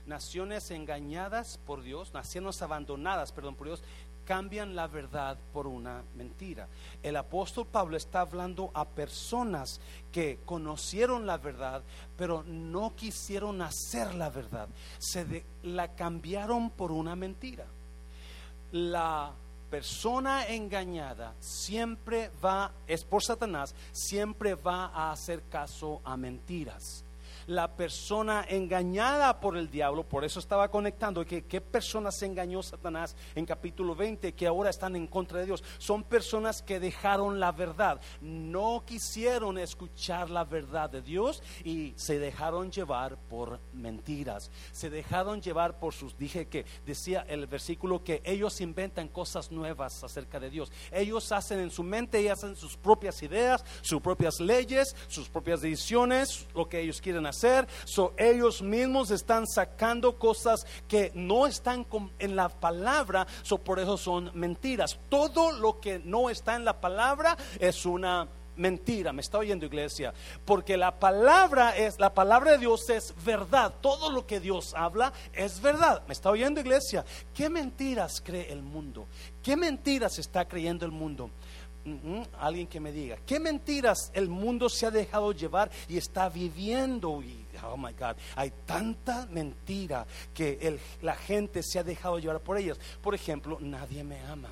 [0.05, 3.83] naciones engañadas por Dios, naciones abandonadas, perdón, por Dios,
[4.25, 6.67] cambian la verdad por una mentira.
[7.03, 11.83] El apóstol Pablo está hablando a personas que conocieron la verdad,
[12.17, 14.69] pero no quisieron hacer la verdad.
[14.99, 17.65] Se la cambiaron por una mentira.
[18.71, 19.33] La
[19.69, 27.03] persona engañada siempre va, es por Satanás, siempre va a hacer caso a mentiras
[27.51, 33.45] la persona engañada por el diablo, por eso estaba conectando qué personas engañó Satanás en
[33.45, 35.63] capítulo 20 que ahora están en contra de Dios.
[35.77, 42.19] Son personas que dejaron la verdad, no quisieron escuchar la verdad de Dios y se
[42.19, 44.49] dejaron llevar por mentiras.
[44.71, 50.05] Se dejaron llevar por sus, dije que decía el versículo que ellos inventan cosas nuevas
[50.05, 50.71] acerca de Dios.
[50.89, 55.59] Ellos hacen en su mente y hacen sus propias ideas, sus propias leyes, sus propias
[55.61, 57.40] decisiones, lo que ellos quieren hacer
[57.85, 61.85] So, ellos mismos están sacando cosas que no están
[62.19, 64.99] en la palabra, so, por eso son mentiras.
[65.09, 69.11] Todo lo que no está en la palabra es una mentira.
[69.13, 70.13] ¿Me está oyendo iglesia?
[70.45, 73.73] Porque la palabra es, la palabra de Dios es verdad.
[73.81, 76.03] Todo lo que Dios habla es verdad.
[76.07, 77.03] ¿Me está oyendo iglesia?
[77.33, 79.07] ¿Qué mentiras cree el mundo?
[79.41, 81.31] ¿Qué mentiras está creyendo el mundo?
[82.39, 87.21] Alguien que me diga, ¿qué mentiras el mundo se ha dejado llevar y está viviendo?
[87.21, 92.57] Y, oh my God, hay tanta mentira que la gente se ha dejado llevar por
[92.57, 92.79] ellas.
[93.01, 94.49] Por ejemplo, nadie me ama.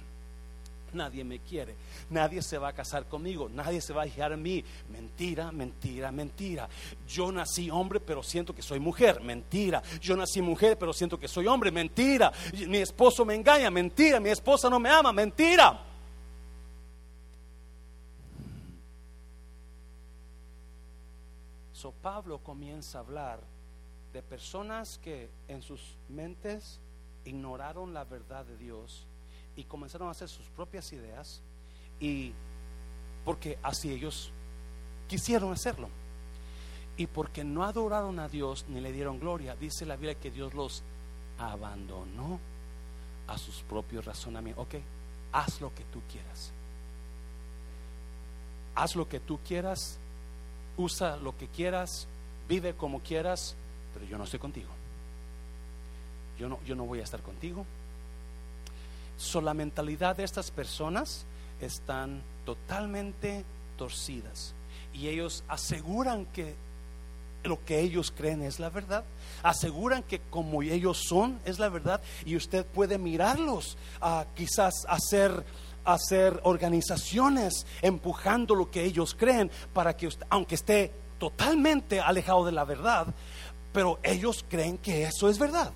[0.92, 1.76] Nadie me quiere,
[2.10, 4.64] nadie se va a casar conmigo, nadie se va a fijar en mí.
[4.92, 6.68] Mentira, mentira, mentira.
[7.08, 9.22] Yo nací hombre, pero siento que soy mujer.
[9.22, 9.84] Mentira.
[10.02, 11.70] Yo nací mujer, pero siento que soy hombre.
[11.72, 12.34] Mentira.
[12.68, 13.70] Mi esposo me engaña.
[13.70, 14.20] Mentira.
[14.20, 15.14] Mi esposa no me ama.
[15.14, 15.89] Mentira.
[21.80, 23.40] So Pablo comienza a hablar
[24.12, 26.78] de personas que en sus mentes
[27.24, 29.06] ignoraron la verdad de Dios
[29.56, 31.40] y comenzaron a hacer sus propias ideas
[32.02, 32.34] y
[33.24, 34.30] porque así ellos
[35.08, 35.88] quisieron hacerlo.
[36.98, 40.54] Y porque no adoraron a Dios ni le dieron gloria, dice la Biblia que Dios
[40.54, 40.84] los
[41.38, 42.42] abandonó
[43.26, 44.66] a sus propios razonamientos.
[44.66, 44.76] Ok,
[45.32, 46.52] haz lo que tú quieras.
[48.76, 49.98] Haz lo que tú quieras
[50.80, 52.08] usa lo que quieras,
[52.48, 53.56] vive como quieras,
[53.94, 54.70] pero yo no estoy contigo.
[56.40, 57.66] Yo no, yo no voy a estar contigo.
[59.18, 61.26] So, la mentalidad de estas personas
[61.60, 63.44] están totalmente
[63.78, 64.54] torcidas
[64.94, 66.56] y ellos aseguran que
[67.44, 69.04] lo que ellos creen es la verdad,
[69.44, 75.46] aseguran que como ellos son es la verdad y usted puede mirarlos a quizás hacer
[75.86, 82.52] hacer organizaciones empujando lo que ellos creen para que usted, aunque esté totalmente alejado de
[82.52, 83.08] la verdad,
[83.74, 85.72] pero ellos creen que eso es verdad.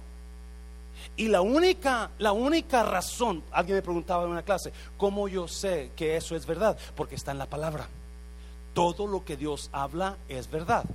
[1.16, 5.92] Y la única, la única razón, alguien me preguntaba en una clase, ¿cómo yo sé
[5.96, 6.78] que eso es verdad?
[6.96, 7.88] Porque está en la palabra.
[8.74, 10.86] Todo lo que Dios habla es verdad.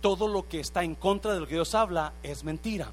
[0.00, 2.92] Todo lo que está en contra de lo que Dios habla es mentira.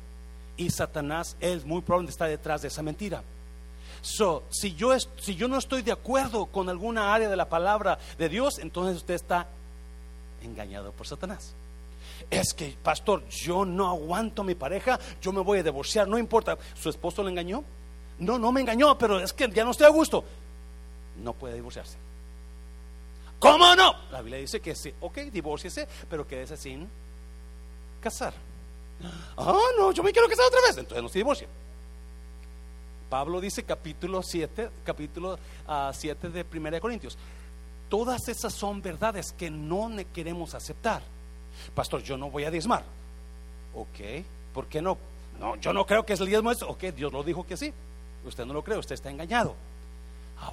[0.58, 3.24] Y Satanás es muy probable está detrás de esa mentira.
[4.02, 4.98] So, si yo,
[5.48, 9.48] no estoy de acuerdo con alguna área de la palabra de Dios, entonces usted está
[10.42, 11.54] engañado por Satanás.
[12.30, 16.18] Es que, pastor, yo no aguanto a mi pareja, yo me voy a divorciar, no
[16.18, 16.58] importa.
[16.74, 17.64] ¿Su esposo le engañó?
[18.20, 20.24] No, no me engañó, pero es que ya no estoy a gusto.
[21.24, 21.98] No puede divorciarse.
[23.40, 23.96] ¿Cómo no?
[24.12, 26.88] La Biblia dice que sí, ok, divórciese, pero quédese sin
[28.00, 28.34] casar.
[29.38, 31.48] Ah, no, yo me quiero casar otra vez, entonces no se divorcia.
[33.12, 35.38] Pablo dice capítulo 7, capítulo
[35.92, 37.18] 7 ah, de 1 Corintios.
[37.90, 41.02] Todas esas son verdades que no queremos aceptar.
[41.76, 42.86] Pastor, yo no voy a diezmar.
[43.76, 44.98] Ok, ¿por qué no?
[45.42, 46.70] No, yo no creo que es el diezmo eso.
[46.70, 47.74] Ok, Dios lo dijo que sí.
[48.24, 49.56] Usted no lo cree, usted está engañado.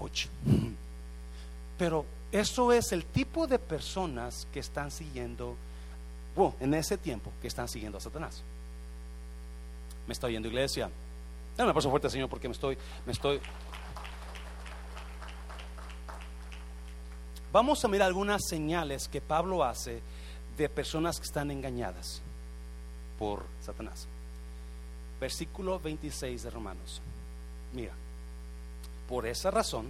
[0.01, 0.27] Ouch.
[1.79, 5.55] Pero eso es el tipo de personas que están siguiendo,
[6.35, 8.43] bueno, en ese tiempo, que están siguiendo a Satanás.
[10.09, 10.91] Me está oyendo iglesia.
[11.59, 13.41] Dame un aplauso fuerte, Señor, porque me estoy, me estoy.
[17.51, 20.01] Vamos a mirar algunas señales que Pablo hace
[20.57, 22.23] de personas que están engañadas
[23.19, 24.07] por Satanás.
[25.21, 27.03] Versículo 26 de Romanos.
[27.73, 27.93] Mira,
[29.09, 29.87] por esa razón,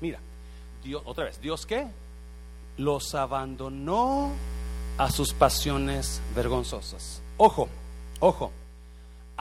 [0.00, 0.20] mira,
[0.84, 1.88] Dios, otra vez, ¿Dios qué?
[2.76, 4.30] Los abandonó
[4.98, 7.20] a sus pasiones vergonzosas.
[7.38, 7.68] Ojo,
[8.20, 8.52] ojo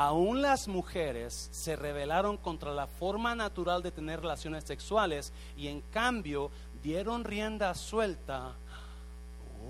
[0.07, 5.81] aún las mujeres se rebelaron contra la forma natural de tener relaciones sexuales y en
[5.81, 6.49] cambio
[6.81, 8.55] dieron rienda suelta.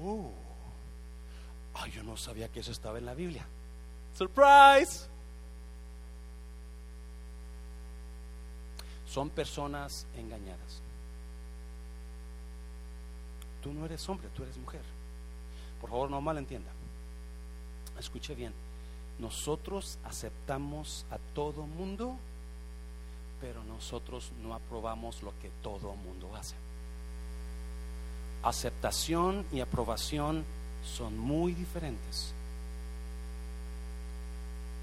[0.02, 0.32] Oh,
[1.94, 3.46] yo no sabía que eso estaba en la Biblia.
[4.13, 5.08] Surprise.
[9.06, 10.82] Son personas engañadas.
[13.62, 14.82] Tú no eres hombre, tú eres mujer.
[15.82, 16.72] Por favor, no malentienda.
[18.00, 18.71] Escuche bien
[19.22, 22.18] nosotros aceptamos a todo mundo,
[23.40, 26.56] pero nosotros no aprobamos lo que todo mundo hace.
[28.42, 30.44] Aceptación y aprobación
[30.84, 32.34] son muy diferentes.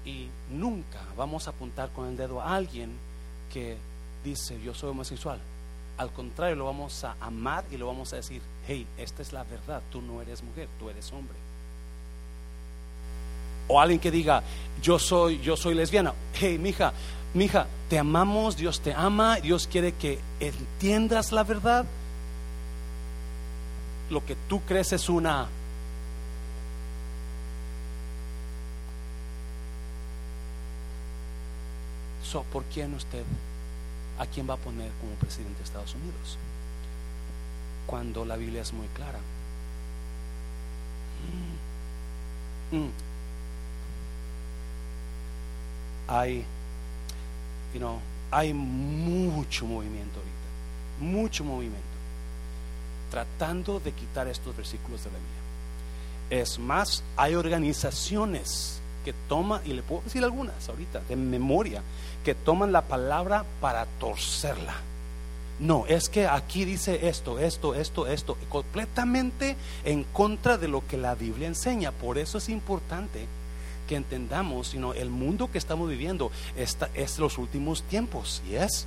[0.05, 2.97] Y nunca vamos a apuntar con el dedo a alguien
[3.51, 3.77] que
[4.23, 5.39] dice yo soy homosexual.
[5.97, 9.43] Al contrario, lo vamos a amar y lo vamos a decir, hey, esta es la
[9.43, 11.48] verdad, tú no eres mujer, tú eres hombre
[13.69, 14.43] o alguien que diga,
[14.81, 16.13] yo soy, yo soy lesbiana.
[16.33, 16.91] Hey, mija,
[17.33, 21.85] mija, te amamos, Dios te ama, Dios quiere que entiendas la verdad.
[24.09, 25.47] Lo que tú crees es una
[32.23, 33.23] So, ¿por quién usted
[34.19, 36.37] a quién va a poner como presidente de Estados Unidos?
[37.87, 39.17] Cuando la Biblia es muy clara.
[42.71, 42.77] Mm.
[42.77, 43.08] Mm
[46.09, 46.43] hay,
[47.73, 47.99] you know,
[48.31, 51.79] hay mucho movimiento ahorita, mucho movimiento,
[53.11, 56.41] tratando de quitar estos versículos de la Biblia.
[56.43, 61.83] Es más, hay organizaciones que toman, y le puedo decir algunas ahorita, de memoria,
[62.23, 64.75] que toman la palabra para torcerla.
[65.59, 70.97] No, es que aquí dice esto, esto, esto, esto, completamente en contra de lo que
[70.97, 71.91] la Biblia enseña.
[71.91, 73.27] Por eso es importante
[73.89, 78.85] que entendamos, sino el mundo que estamos viviendo esta, es los últimos tiempos, ¿y es?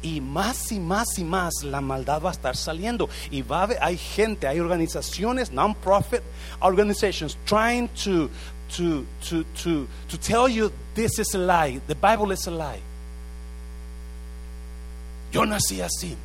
[0.00, 3.08] Y más y más y más la maldad va a estar saliendo.
[3.32, 6.22] Y va a hay gente, hay organizaciones, non-profit
[6.60, 8.30] organizations, trying to,
[8.76, 12.80] to, to, to, to tell you this is a lie, the Bible is a lie.
[15.32, 16.16] Yo nací así.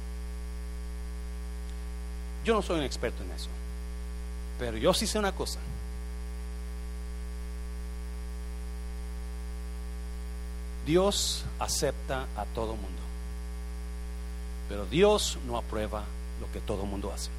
[2.46, 3.50] Yo no soy un experto en eso,
[4.60, 5.60] pero yo sí sé una cosa.
[10.90, 13.02] Dios acepta a todo mundo,
[14.68, 16.04] pero Dios no aprueba
[16.42, 17.30] lo que todo mundo hace.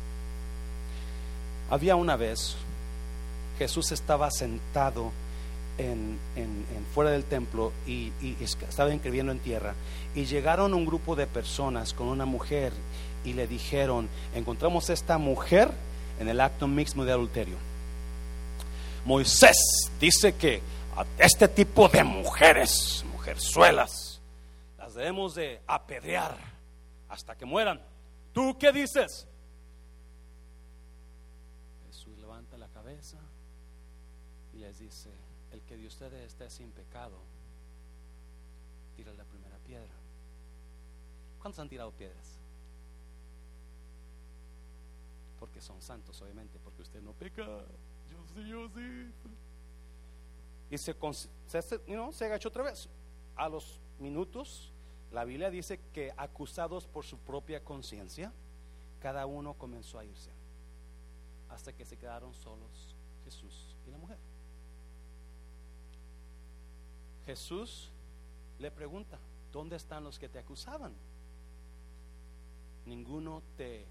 [1.68, 2.54] Había una vez,
[3.58, 5.10] Jesús estaba sentado
[5.78, 6.16] en,
[6.94, 9.74] fuera del templo y, y, estaba escribiendo en tierra
[10.14, 12.72] y llegaron un grupo de personas con una mujer
[13.24, 15.72] y le dijeron, encontramos esta mujer
[16.20, 17.56] en el acto mismo de adulterio.
[19.04, 20.62] Moisés dice que
[20.96, 23.04] a este tipo de mujeres
[23.38, 24.20] suelas
[24.80, 26.36] las debemos de apedrear
[27.08, 27.80] hasta que mueran.
[28.32, 29.26] ¿Tú qué dices?
[31.86, 33.18] Jesús levanta la cabeza
[34.54, 35.10] y les dice,
[35.52, 37.18] el que de ustedes esté sin pecado,
[38.96, 39.92] tira la primera piedra.
[41.40, 42.38] ¿Cuántos han tirado piedras?
[45.38, 47.44] Porque son santos, obviamente, porque usted no peca.
[47.44, 49.12] Yo sí, yo sí.
[50.70, 50.94] Y se,
[51.46, 52.88] se, se agachó otra vez.
[53.40, 54.70] A los minutos,
[55.12, 58.34] la Biblia dice que acusados por su propia conciencia,
[59.00, 60.30] cada uno comenzó a irse.
[61.48, 64.18] Hasta que se quedaron solos Jesús y la mujer.
[67.24, 67.88] Jesús
[68.58, 69.18] le pregunta,
[69.50, 70.92] ¿dónde están los que te acusaban?
[72.84, 73.86] Ninguno te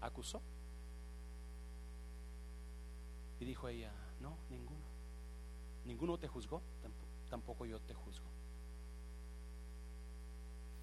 [0.00, 0.40] acusó.
[3.38, 4.89] Y dijo ella, no, ninguno.
[5.90, 6.62] Ninguno te juzgó,
[7.28, 8.24] tampoco, yo te juzgo.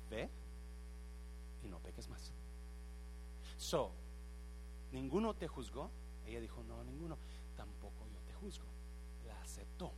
[0.10, 0.30] Ve
[1.64, 2.30] y no peques más.
[3.58, 3.90] So,
[4.92, 5.90] ninguno te juzgó.
[6.26, 7.18] Ella dijo, no, ninguno.
[7.56, 8.66] Tampoco yo te juzgo.
[9.26, 9.94] La aceptó.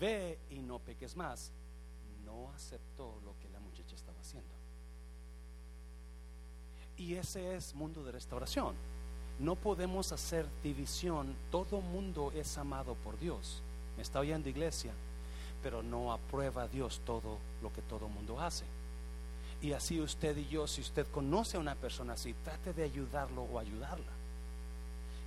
[0.00, 1.52] Ve y no peques más.
[2.24, 4.54] No aceptó lo que la muchacha estaba haciendo.
[6.96, 8.74] Y ese es mundo de restauración.
[9.38, 11.36] No podemos hacer división.
[11.52, 13.62] Todo mundo es amado por Dios.
[13.96, 14.92] Me está oyendo iglesia,
[15.62, 18.64] pero no aprueba Dios todo lo que todo mundo hace.
[19.62, 23.44] Y así usted y yo, si usted conoce a una persona así, trate de ayudarlo
[23.44, 24.12] o ayudarla.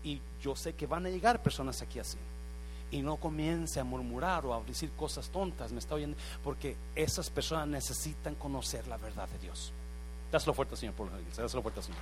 [0.04, 2.20] Y yo sé que van a llegar personas aquí así.
[2.92, 7.30] Y no comience a murmurar o a decir cosas tontas, me está oyendo, porque esas
[7.30, 9.74] personas necesitan conocer la verdad de Dios.
[10.32, 11.44] Dáselo fuerte, Señor, por la iglesia.
[11.44, 12.00] Dáselo fuerte, Señor.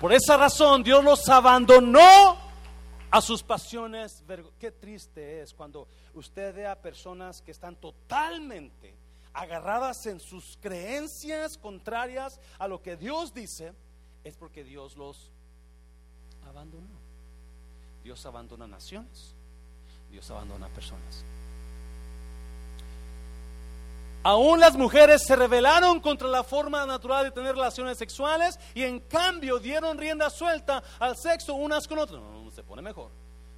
[0.00, 2.47] Por esa razón Dios los abandonó
[3.10, 4.22] a sus pasiones.
[4.58, 8.94] Qué triste es cuando usted ve a personas que están totalmente
[9.32, 13.72] agarradas en sus creencias contrarias a lo que Dios dice.
[14.24, 15.30] Es porque Dios los
[16.46, 16.98] abandonó.
[18.02, 19.34] Dios abandona naciones.
[20.10, 21.24] Dios abandona personas.
[24.24, 29.00] Aún las mujeres se rebelaron contra la forma natural de tener relaciones sexuales y en
[29.00, 32.20] cambio dieron rienda suelta al sexo unas con otras.
[32.58, 33.08] Se pone mejor.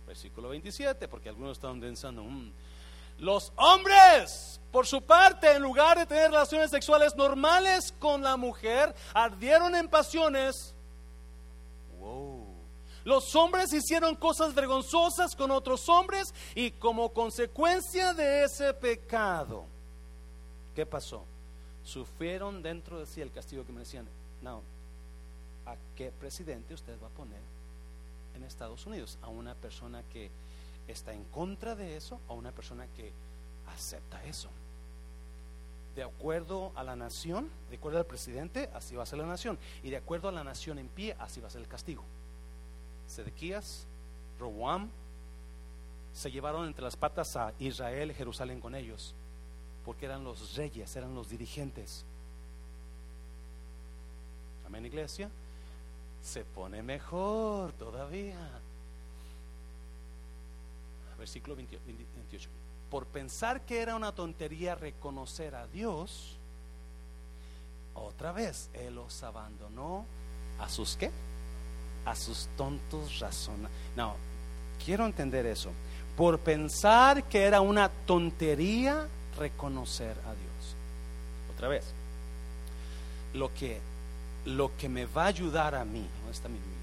[0.07, 2.53] Versículo 27, porque algunos están pensando, mm".
[3.21, 8.95] los hombres, por su parte, en lugar de tener relaciones sexuales normales con la mujer,
[9.15, 10.75] ardieron en pasiones.
[11.99, 12.45] Wow.
[13.05, 19.65] Los hombres hicieron cosas vergonzosas con otros hombres y como consecuencia de ese pecado
[20.75, 21.25] ¿Qué pasó?
[21.85, 24.07] Sufrieron dentro de sí el castigo que me decían.
[24.43, 24.63] No,
[25.65, 27.41] ¿a qué presidente usted va a poner
[28.45, 29.19] Estados Unidos?
[29.23, 30.31] ¿A una persona que
[30.89, 33.13] está en contra de eso a una persona que
[33.73, 34.49] acepta eso?
[35.95, 39.59] De acuerdo a la nación, de acuerdo al presidente, así va a ser la nación.
[39.83, 42.05] Y de acuerdo a la nación en pie, así va a ser el castigo.
[43.07, 43.87] Sedequías,
[44.39, 44.89] Roboam,
[46.13, 49.15] se llevaron entre las patas a Israel, Jerusalén con ellos
[49.85, 52.05] porque eran los reyes, eran los dirigentes.
[54.67, 55.31] Amén, iglesia.
[56.23, 58.39] Se pone mejor todavía.
[61.19, 62.49] Versículo 28.
[62.91, 66.37] Por pensar que era una tontería reconocer a Dios,
[67.95, 70.05] otra vez Él los abandonó
[70.59, 71.11] a sus qué?
[72.05, 73.71] A sus tontos razones.
[73.97, 74.15] No,
[74.85, 75.71] quiero entender eso.
[76.17, 79.07] Por pensar que era una tontería
[79.39, 80.77] reconocer a Dios.
[81.55, 81.85] Otra vez,
[83.35, 83.81] lo que,
[84.45, 86.77] lo que me va a ayudar a mí, ¿dónde está mi Biblia?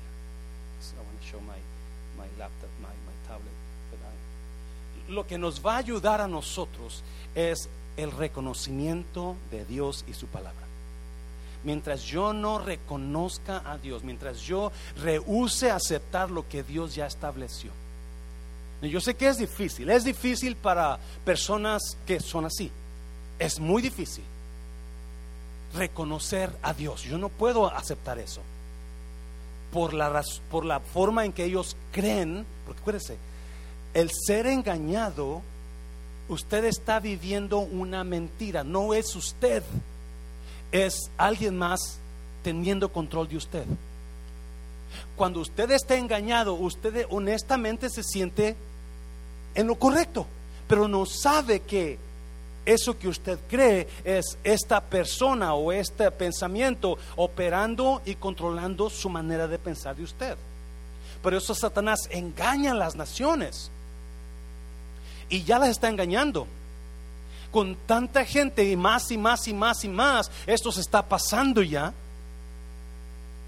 [5.09, 7.03] Lo que nos va a ayudar a nosotros
[7.33, 10.67] es el reconocimiento de Dios y su palabra.
[11.63, 17.71] Mientras yo no reconozca a Dios, mientras yo rehúse aceptar lo que Dios ya estableció,
[18.81, 22.71] yo sé que es difícil, es difícil para personas que son así.
[23.39, 24.23] Es muy difícil
[25.77, 27.03] reconocer a Dios.
[27.03, 28.41] Yo no puedo aceptar eso.
[29.71, 33.17] Por la, por la forma en que ellos creen, porque acuérdense,
[33.93, 35.41] el ser engañado,
[36.29, 39.63] usted está viviendo una mentira, no es usted,
[40.71, 41.99] es alguien más
[42.43, 43.65] teniendo control de usted.
[45.15, 48.55] Cuando usted está engañado, usted honestamente se siente
[49.55, 50.27] en lo correcto,
[50.67, 51.97] pero no sabe que
[52.67, 59.47] eso que usted cree es esta persona o este pensamiento operando y controlando su manera
[59.47, 60.37] de pensar de usted.
[61.21, 63.71] Por eso Satanás engaña a las naciones
[65.29, 66.45] y ya las está engañando.
[67.51, 71.63] Con tanta gente y más y más y más y más, esto se está pasando
[71.63, 71.93] ya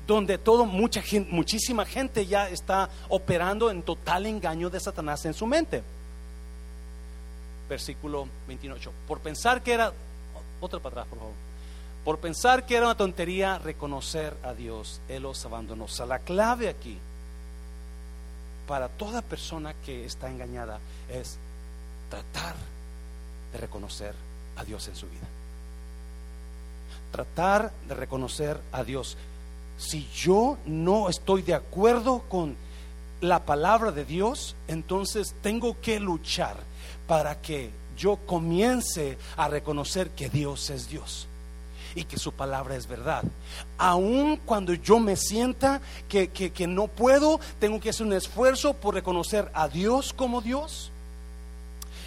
[0.07, 5.34] donde todo, mucha gente, muchísima gente ya está operando en total engaño de Satanás en
[5.34, 5.84] su mente.
[7.70, 8.91] Versículo 28.
[9.07, 9.93] Por pensar que era,
[10.59, 11.34] otra para atrás, por favor.
[12.03, 15.86] Por pensar que era una tontería reconocer a Dios, Él los abandonó.
[15.86, 16.97] O sea, la clave aquí
[18.67, 21.38] para toda persona que está engañada es
[22.09, 22.55] tratar
[23.51, 24.13] de reconocer
[24.57, 25.28] a Dios en su vida.
[27.11, 29.17] Tratar de reconocer a Dios.
[29.78, 32.55] Si yo no estoy de acuerdo con
[33.22, 36.57] la palabra de Dios, entonces tengo que luchar
[37.10, 41.28] para que yo comience a reconocer que Dios es Dios
[41.95, 43.24] y que su palabra es verdad.
[43.80, 48.93] Aun cuando yo me sienta que, que, no puedo, tengo que hacer un esfuerzo por
[48.93, 50.91] reconocer a Dios como Dios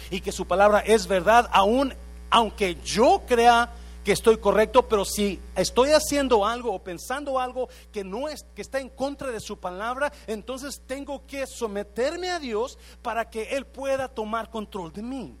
[0.09, 1.93] y que su palabra es verdad, aun
[2.29, 3.69] aunque yo crea
[4.03, 8.61] que estoy correcto, pero si estoy haciendo algo o pensando algo que no es que
[8.61, 13.65] está en contra de su palabra, entonces tengo que someterme a Dios para que él
[13.65, 15.37] pueda tomar control de mí.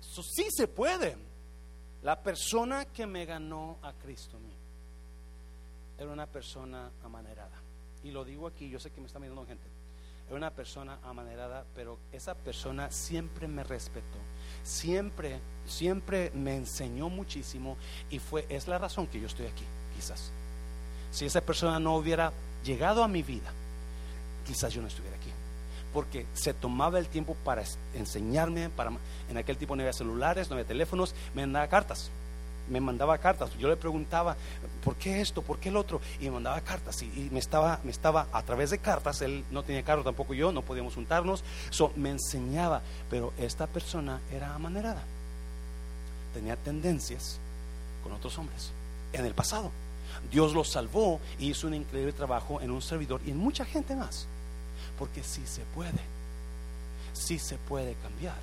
[0.00, 1.16] Eso sí se puede.
[2.02, 4.38] La persona que me ganó a Cristo
[5.98, 7.62] era una persona amanerada.
[8.02, 9.64] Y lo digo aquí, yo sé que me está mirando gente.
[10.32, 14.16] Era una persona amanerada, pero esa persona siempre me respetó.
[14.62, 17.76] Siempre, siempre me enseñó muchísimo
[18.08, 19.64] y fue es la razón que yo estoy aquí,
[19.94, 20.32] quizás.
[21.10, 22.32] Si esa persona no hubiera
[22.64, 23.52] llegado a mi vida,
[24.46, 25.28] quizás yo no estuviera aquí
[25.92, 27.62] porque se tomaba el tiempo para
[27.92, 28.90] enseñarme, para,
[29.28, 32.10] en aquel tiempo no había celulares, no había teléfonos, me mandaba cartas,
[32.68, 34.36] me mandaba cartas, yo le preguntaba,
[34.84, 35.42] ¿por qué esto?
[35.42, 36.00] ¿por qué el otro?
[36.20, 39.62] Y me mandaba cartas y, me, estaba, me estaba a través de cartas, él no
[39.62, 45.02] tenía carro tampoco yo, no podíamos juntarnos, so, me enseñaba, pero esta persona era amanerada,
[46.34, 47.38] tenía tendencias
[48.02, 48.70] con otros hombres
[49.12, 49.70] en el pasado.
[50.30, 53.96] Dios lo salvó y hizo un increíble trabajo en un servidor y en mucha gente
[53.96, 54.26] más.
[54.98, 56.00] Porque sí se puede.
[57.12, 58.38] Sí se puede cambiar.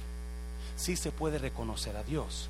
[0.75, 2.49] Sí se puede reconocer a Dios.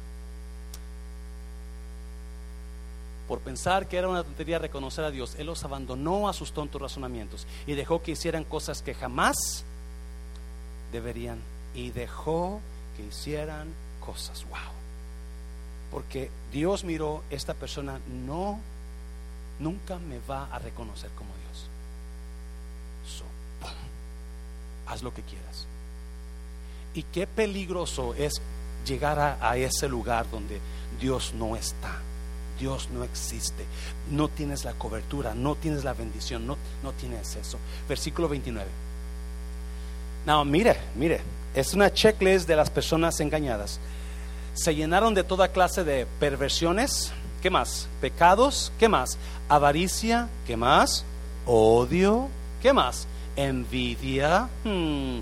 [3.30, 6.82] Por pensar que era una tontería reconocer a Dios, Él los abandonó a sus tontos
[6.82, 9.64] razonamientos y dejó que hicieran cosas que jamás
[10.92, 11.40] deberían.
[11.74, 12.60] Y dejó
[12.98, 13.70] que hicieran
[14.06, 14.44] cosas.
[14.50, 14.58] Wow.
[15.92, 18.60] Porque Dios miró, esta persona no,
[19.60, 21.70] nunca me va a reconocer como Dios
[24.90, 25.66] haz lo que quieras.
[26.94, 28.42] Y qué peligroso es
[28.86, 30.60] llegar a, ese lugar donde
[31.00, 32.02] Dios no está.
[32.60, 33.66] Dios no existe,
[34.12, 37.58] no tienes la cobertura, no tienes la bendición, no, no tienes eso.
[37.88, 38.68] Versículo 29.
[40.26, 41.22] No, mire, mire,
[41.54, 43.80] es una checklist de las personas engañadas.
[44.54, 47.88] Se llenaron de toda clase de perversiones, ¿qué más?
[48.02, 49.18] Pecados, ¿qué más?
[49.48, 51.06] Avaricia, ¿qué más?
[51.46, 52.28] Odio,
[52.62, 53.08] ¿qué más?
[53.40, 55.20] envidia, hmm,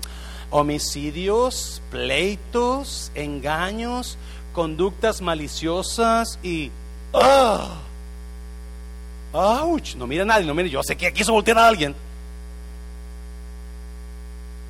[0.50, 4.18] homicidios, pleitos, engaños,
[4.52, 6.70] conductas maliciosas y...
[7.14, 7.78] ¡ah!
[9.32, 9.94] ¡Auch!
[9.96, 11.94] No mira a nadie, no mire, yo sé que quiso voltear a alguien.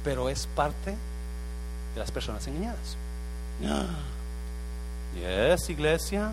[0.04, 0.90] Pero es parte
[1.94, 2.96] de las personas engañadas.
[5.14, 6.32] Yes, iglesia.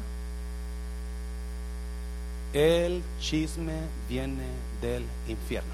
[2.54, 3.74] El chisme
[4.08, 4.46] viene
[4.82, 5.74] del infierno.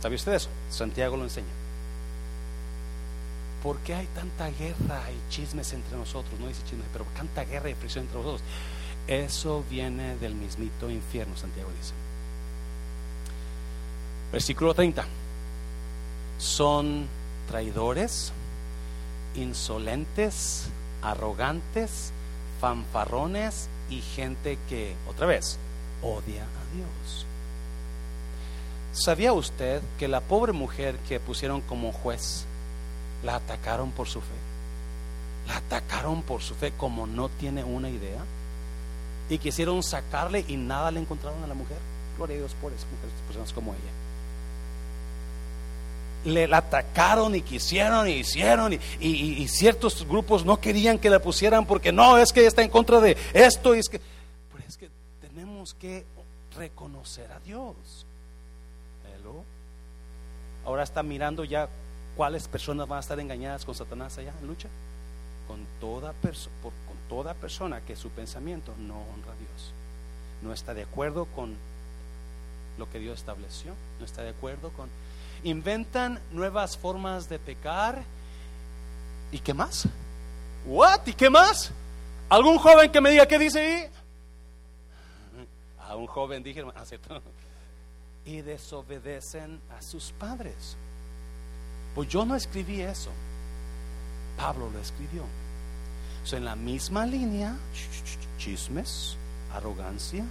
[0.00, 0.48] ¿Sabe usted eso?
[0.70, 1.46] Santiago lo enseña.
[3.62, 6.38] ¿Por qué hay tanta guerra y chismes entre nosotros?
[6.38, 8.42] No dice chismes, pero tanta guerra y fricción entre nosotros.
[9.06, 11.92] Eso viene del mismito infierno, Santiago dice.
[14.32, 15.04] Versículo 30.
[16.38, 17.06] Son
[17.46, 18.32] traidores,
[19.34, 20.68] insolentes,
[21.02, 22.12] arrogantes,
[22.60, 25.58] fanfarrones y gente que, otra vez,
[26.02, 27.26] odia a Dios.
[28.92, 32.44] ¿Sabía usted que la pobre mujer que pusieron como juez
[33.22, 34.34] la atacaron por su fe?
[35.48, 38.24] La atacaron por su fe como no tiene una idea.
[39.28, 41.78] Y quisieron sacarle y nada le encontraron a la mujer.
[42.16, 43.80] Gloria a Dios por esas mujeres, personas como ella.
[46.24, 51.66] Le atacaron y quisieron y hicieron y, y, ciertos grupos no querían que la pusieran
[51.66, 54.00] porque no, es que está en contra de esto y es que...
[54.52, 54.88] Pero es que
[55.20, 56.06] tenemos que
[56.56, 58.06] reconocer a Dios
[60.64, 61.68] ahora está mirando ya
[62.16, 64.68] cuáles personas van a estar engañadas con Satanás allá en lucha.
[65.46, 69.72] Con toda, con toda persona que su pensamiento no honra a Dios,
[70.42, 71.56] no está de acuerdo con
[72.78, 74.88] lo que Dios estableció, no está de acuerdo con...
[75.42, 78.02] Inventan nuevas formas de pecar.
[79.30, 79.86] ¿Y qué más?
[80.64, 81.06] ¿What?
[81.06, 81.70] ¿Y qué más?
[82.28, 83.90] ¿Algún joven que me diga qué dice ahí?
[85.80, 87.22] A un joven dije, ¿cierto?
[88.24, 90.76] y desobedecen a sus padres.
[91.94, 93.10] Pues yo no escribí eso.
[94.36, 95.22] Pablo lo escribió.
[96.24, 97.54] So, en la misma línea,
[98.38, 99.16] chismes,
[99.52, 100.24] arrogancia,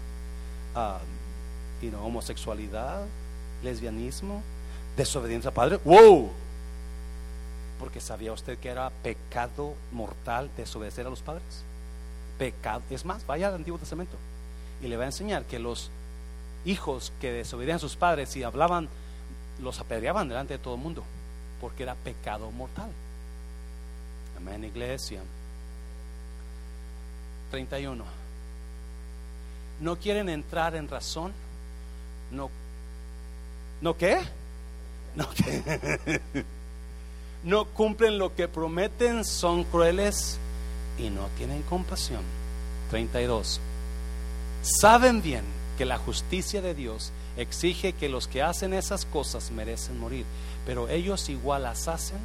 [0.76, 3.06] um, homosexualidad,
[3.64, 4.42] lesbianismo,
[4.98, 5.80] desobediencia al padre.
[5.86, 6.32] ¡Wow!
[7.80, 11.64] Porque sabía usted que era pecado mortal desobedecer a los padres.
[12.40, 12.82] Pecado.
[12.90, 14.18] Es más, vaya al Antiguo Testamento
[14.82, 15.92] y le va a enseñar que los
[16.66, 18.90] hijos que desobedecían a sus padres y hablaban,
[19.62, 21.04] los apedreaban delante de todo el mundo,
[21.62, 22.90] porque era pecado mortal.
[24.38, 25.22] Amén, iglesia.
[27.54, 28.04] 31.
[29.80, 31.32] ¿No quieren entrar en razón?
[32.32, 32.50] ¿No,
[33.80, 34.18] ¿no qué?
[35.16, 36.20] ¿No qué?
[37.44, 40.40] no cumplen lo que prometen, son crueles
[40.98, 42.24] y no tienen compasión.
[42.90, 43.62] 32.
[44.64, 45.44] Saben bien
[45.78, 50.26] que la justicia de Dios exige que los que hacen esas cosas merecen morir,
[50.66, 52.18] pero ellos igual las hacen,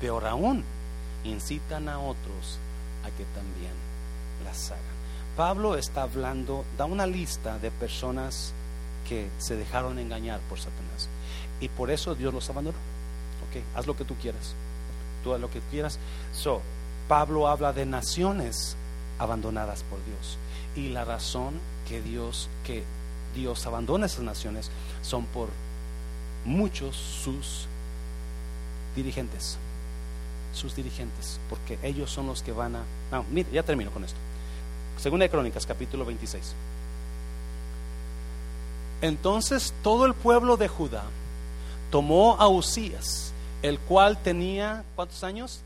[0.00, 0.62] peor aún,
[1.24, 2.60] incitan a otros
[3.02, 3.89] a que también
[4.44, 4.82] las hagan.
[5.36, 8.52] Pablo está hablando, da una lista de personas
[9.08, 11.08] que se dejaron engañar por Satanás
[11.60, 12.76] y por eso Dios los abandonó.
[13.48, 14.54] Ok, haz lo que tú quieras,
[15.24, 15.98] tú haz lo que quieras.
[16.32, 16.60] So,
[17.08, 18.76] Pablo habla de naciones
[19.18, 20.38] abandonadas por Dios
[20.76, 21.54] y la razón
[21.88, 22.84] que Dios que
[23.34, 24.70] Dios abandona esas naciones
[25.02, 25.48] son por
[26.44, 27.66] muchos sus
[28.96, 29.58] dirigentes,
[30.52, 32.82] sus dirigentes, porque ellos son los que van a.
[33.10, 34.18] No, mire, ya termino con esto.
[35.00, 36.52] Segunda de Crónicas, capítulo 26.
[39.00, 41.04] Entonces todo el pueblo de Judá
[41.90, 43.32] tomó a Usías,
[43.62, 45.62] el cual tenía, ¿cuántos años?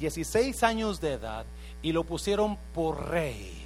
[0.00, 1.44] 16 años de edad,
[1.80, 3.56] y lo pusieron por rey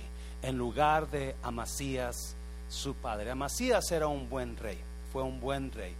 [0.43, 2.35] en lugar de Amasías,
[2.69, 3.31] su padre.
[3.31, 4.79] Amasías era un buen rey,
[5.15, 5.95] fue un buen rey.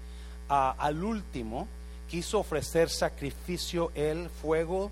[0.49, 1.67] al último
[2.11, 4.91] quiso ofrecer sacrificio el fuego,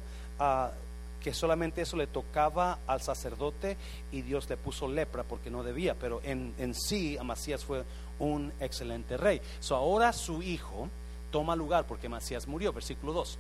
[1.25, 3.79] que solamente eso le tocaba al sacerdote
[4.13, 7.83] y Dios le puso lepra porque no debía, pero en, en sí Amasías fue
[8.19, 9.41] un excelente rey.
[9.59, 10.91] So ahora su hijo
[11.31, 13.39] toma lugar porque Amasías murió, versículo 2.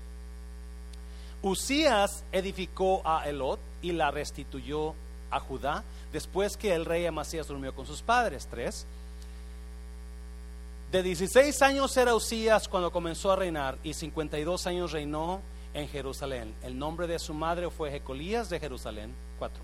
[1.42, 4.94] Usías edificó a Elot y la restituyó
[5.30, 8.48] a Judá después que el rey Amasías durmió con sus padres.
[8.50, 8.86] Tres.
[10.90, 15.42] De 16 años era Usías cuando comenzó a reinar y 52 años reinó
[15.74, 16.54] en Jerusalén.
[16.62, 19.12] El nombre de su madre fue Jecolías de Jerusalén.
[19.38, 19.62] Cuatro.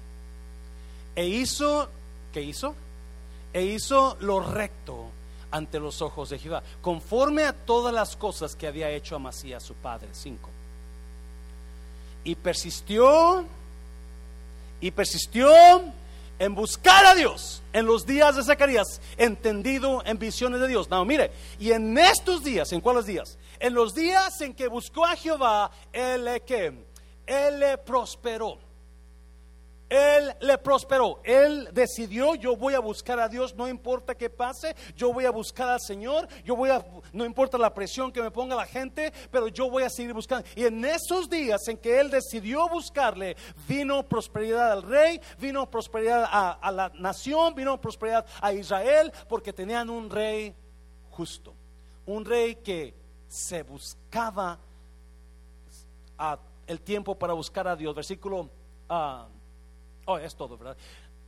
[1.14, 1.88] E hizo,
[2.32, 2.74] ¿qué hizo?
[3.52, 5.06] E hizo lo recto
[5.50, 9.74] ante los ojos de Jehová, conforme a todas las cosas que había hecho Amasías su
[9.74, 10.08] padre.
[10.12, 10.48] Cinco.
[12.22, 13.44] Y persistió,
[14.80, 15.50] y persistió
[16.40, 20.88] en buscar a Dios en los días de Zacarías, entendido en visiones de Dios.
[20.88, 23.38] No, mire, y en estos días, ¿en cuáles días?
[23.60, 26.72] En los días en que buscó a Jehová, él que
[27.26, 28.58] él le prosperó.
[29.90, 31.20] Él le prosperó.
[31.24, 35.32] Él decidió, yo voy a buscar a Dios, no importa qué pase, yo voy a
[35.32, 39.12] buscar al Señor, yo voy a, no importa la presión que me ponga la gente,
[39.32, 40.48] pero yo voy a seguir buscando.
[40.54, 43.36] Y en esos días en que Él decidió buscarle,
[43.66, 49.90] vino prosperidad al rey, vino prosperidad a, la nación, vino prosperidad a Israel, porque tenían
[49.90, 50.54] un rey
[51.10, 51.52] justo,
[52.06, 52.94] un rey que
[53.26, 54.60] se buscaba
[56.16, 56.38] a
[56.68, 57.92] el tiempo para buscar a Dios.
[57.92, 58.48] Versículo...
[58.88, 59.39] Uh,
[60.06, 60.76] Ah, jeg er stolt over deg.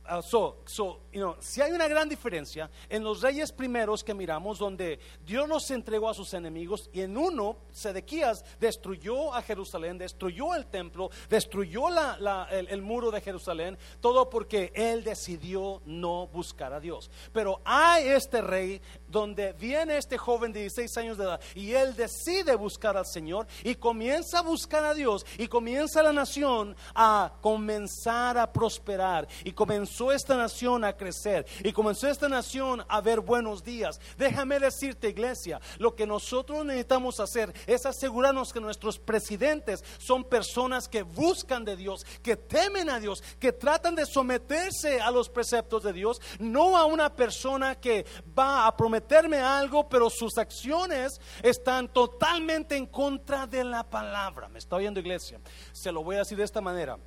[0.05, 4.13] Uh, so, so, you know, si hay una gran diferencia en los reyes primeros que
[4.13, 9.97] miramos, donde Dios los entregó a sus enemigos, y en uno, Sedequías destruyó a Jerusalén,
[9.97, 16.73] destruyó el templo, destruyó la, el, muro de Jerusalén, todo porque él decidió no buscar
[16.73, 17.09] a Dios.
[17.31, 21.95] Pero hay este rey donde viene este joven de 16 años de edad y él
[21.95, 27.33] decide buscar al Señor y comienza a buscar a Dios y comienza la nación a
[27.39, 29.53] comenzar a prosperar y
[29.93, 33.99] comenzó esta nación a crecer y comenzó esta nación a ver buenos días.
[34.17, 40.87] Déjame decirte iglesia, lo que nosotros necesitamos hacer es asegurarnos que nuestros presidentes son personas
[40.87, 45.83] que buscan de Dios, que temen a Dios, que tratan de someterse a los preceptos
[45.83, 48.05] de Dios, no a una persona que
[48.37, 54.47] va a prometer meterme algo, pero sus acciones están totalmente en contra de la palabra.
[54.47, 55.41] ¿Me está oyendo iglesia?
[55.73, 56.97] Se lo voy a decir de esta manera.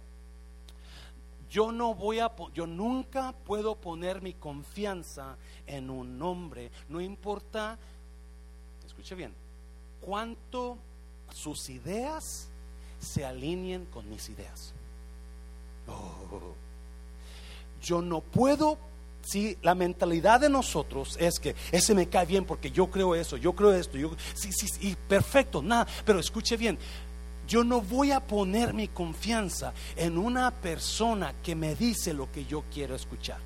[1.57, 7.78] Yo no voy a, yo nunca puedo poner mi confianza en un hombre, no importa,
[8.86, 9.32] escuche bien,
[10.02, 10.76] cuánto
[11.32, 12.50] sus ideas
[12.98, 14.74] se alineen con mis ideas.
[15.88, 16.52] Oh,
[17.80, 18.76] yo no puedo
[19.26, 23.38] si la mentalidad de nosotros es que ese me cae bien porque yo creo eso,
[23.38, 26.78] yo creo esto, yo, sí, sí, sí, perfecto, nada, pero escuche bien,
[27.47, 32.44] Yo no voy a poner mi confianza en una persona que me dice lo que
[32.44, 33.38] yo quiero escuchar.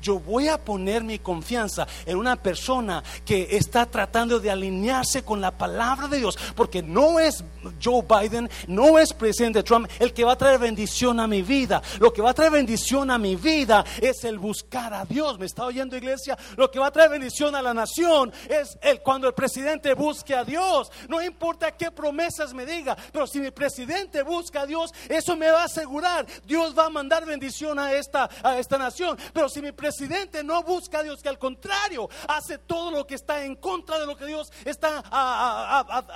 [0.00, 5.40] Yo voy a poner mi confianza en una persona que está tratando de alinearse con
[5.40, 7.44] la palabra de Dios, porque no es
[7.82, 11.82] Joe Biden, no es presidente Trump el que va a traer bendición a mi vida.
[11.98, 15.38] Lo que va a traer bendición a mi vida es el buscar a Dios.
[15.38, 16.36] ¿Me está oyendo iglesia?
[16.56, 20.34] Lo que va a traer bendición a la nación es el cuando el presidente busque
[20.34, 20.90] a Dios.
[21.08, 25.50] No importa qué promesas me diga, pero si mi presidente busca a Dios, eso me
[25.50, 26.26] va a asegurar.
[26.44, 29.18] Dios va a mandar bendición a esta, a esta nación.
[29.32, 33.14] Pero si mi presidente no busca a Dios, que al contrario hace todo lo que
[33.14, 35.02] está en contra de lo que Dios está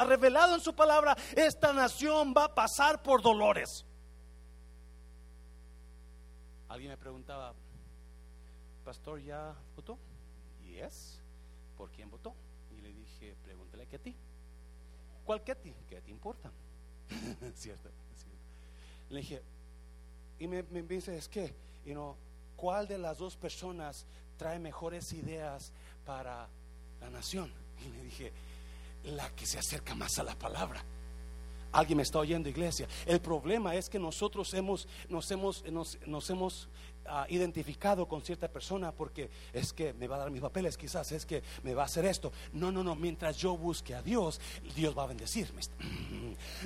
[0.06, 3.84] revelado en su palabra, esta nación va a pasar por dolores.
[6.68, 7.52] Alguien me preguntaba,
[8.84, 9.98] pastor, ¿ya votó?
[10.62, 11.20] Yes.
[11.76, 12.34] ¿Por quién votó?
[12.70, 14.14] Y le dije, pregúntale a ti.
[15.24, 15.74] ¿Cuál que ti?
[15.88, 16.50] ¿Qué te importa?
[17.54, 18.38] cierto, cierto.
[19.08, 19.42] Le dije,
[20.38, 22.16] y me, me dice, es que, you know,
[22.60, 24.04] ¿cuál de las dos personas
[24.36, 25.72] trae mejores ideas
[26.04, 26.46] para
[27.00, 27.50] la nación?
[27.82, 28.32] Y le dije,
[29.04, 30.84] la que se acerca más a la palabra.
[31.72, 32.86] Alguien me está oyendo, iglesia.
[33.06, 36.68] El problema es que nosotros hemos, nos hemos, nos, nos hemos
[37.28, 41.26] identificado con cierta persona porque es que me va a dar mis papeles, quizás es
[41.26, 42.32] que me va a hacer esto.
[42.52, 44.40] No, no, no, mientras yo busque a Dios,
[44.74, 45.60] Dios va a bendecirme.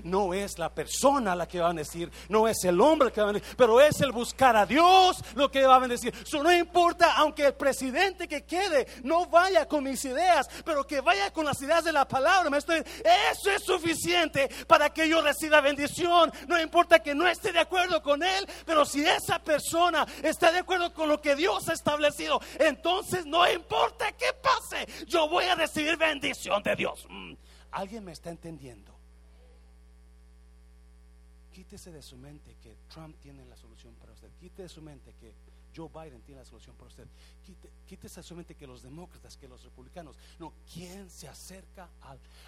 [0.05, 3.29] No es la persona la que va a bendecir, no es el hombre que va
[3.29, 6.15] a bendecir, pero es el buscar a Dios lo que va a bendecir.
[6.15, 11.01] Eso no importa, aunque el presidente que quede no vaya con mis ideas, pero que
[11.01, 12.51] vaya con las ideas de la palabra.
[12.51, 16.33] Me eso es suficiente para que yo reciba bendición.
[16.47, 20.59] No importa que no esté de acuerdo con él, pero si esa persona está de
[20.59, 25.55] acuerdo con lo que Dios ha establecido, entonces no importa qué pase, yo voy a
[25.55, 27.07] recibir bendición de Dios.
[27.09, 27.35] Mm,
[27.71, 28.93] ¿Alguien me está entendiendo?
[31.53, 34.29] Quítese de su mente que Trump tiene la solución para usted.
[34.41, 35.33] Quítese de su mente que
[35.75, 37.07] Joe Biden tiene la solución para usted.
[37.87, 40.17] quítese de su mente que los demócratas, que los republicanos.
[40.41, 41.91] No, ¿quién se acerca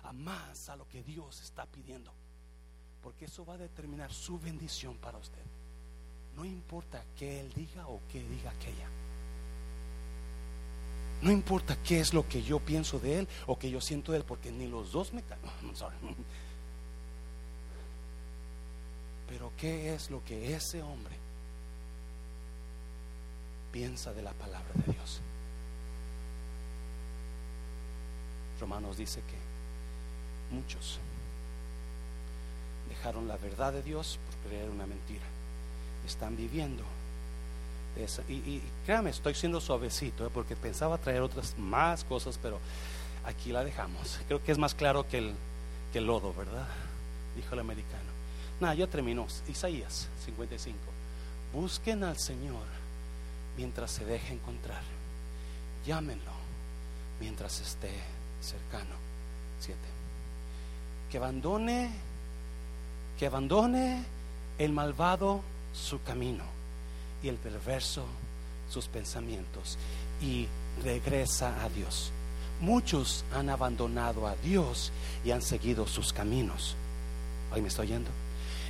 [0.03, 2.13] a más a lo que Dios está pidiendo?
[3.01, 5.45] Porque eso va a determinar su bendición para usted.
[6.37, 8.89] No importa que él diga o que diga aquella.
[11.23, 14.19] No importa qué es lo que yo pienso de él o que yo siento de
[14.19, 15.23] él, porque ni los dos me.
[19.29, 21.17] Pero qué es lo que ese hombre
[23.73, 25.21] piensa de la palabra de Dios.
[28.61, 30.99] Romanos dice que muchos
[32.89, 35.25] dejaron la verdad de Dios por creer una mentira
[36.07, 36.83] están viviendo.
[38.29, 40.31] Y, y, créame, estoy siendo suavecito, ¿eh?
[40.33, 42.61] porque pensaba traer otras más cosas, pero
[43.25, 44.21] aquí la dejamos.
[44.27, 45.35] Creo que es más claro que el,
[45.93, 46.67] que el lodo, ¿verdad?
[47.35, 48.17] Dijo el americano.
[48.61, 49.27] Nada, ya terminó.
[49.49, 50.79] Isaías 55.
[51.55, 52.65] Busquen al Señor
[53.57, 54.83] mientras se deje encontrar.
[55.87, 56.33] Llámenlo
[57.21, 57.93] mientras esté
[58.43, 58.95] cercano.
[59.59, 59.81] Siete.
[61.11, 61.91] Que abandone,
[63.19, 64.05] que abandone
[64.59, 65.43] el malvado
[65.77, 66.45] su camino
[67.23, 68.05] y el perverso
[68.71, 69.79] sus pensamientos
[70.21, 70.47] y
[70.83, 72.11] regresa a Dios.
[72.61, 74.93] Muchos han abandonado a Dios
[75.25, 76.75] y han seguido sus caminos.
[77.53, 78.11] Ahí me estoy oyendo.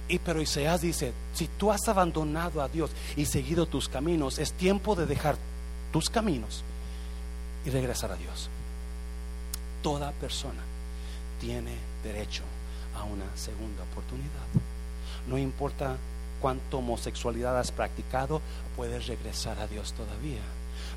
[0.09, 4.53] Y pero Isaías dice, si tú has abandonado a Dios y seguido tus caminos, es
[4.53, 5.37] tiempo de dejar
[5.93, 6.63] tus caminos
[7.65, 8.49] y regresar a Dios.
[9.83, 10.63] Toda persona
[11.41, 11.73] tiene
[12.05, 12.43] derecho
[12.95, 14.47] a una segunda oportunidad.
[15.29, 15.97] No importa
[16.41, 18.41] cuánto homosexualidad has practicado,
[18.77, 20.43] puedes regresar a Dios todavía.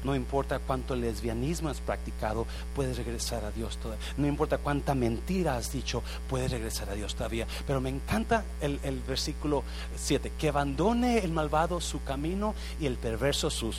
[0.04, 4.06] No importa cuánto lesbianismo has practicado, puedes regresar a Dios todavía.
[4.18, 7.48] No importa cuánta mentira has dicho, puedes regresar a Dios todavía.
[7.68, 9.64] Pero me encanta el, el versículo
[9.98, 13.78] 7, que abandone el malvado su camino y el perverso sus.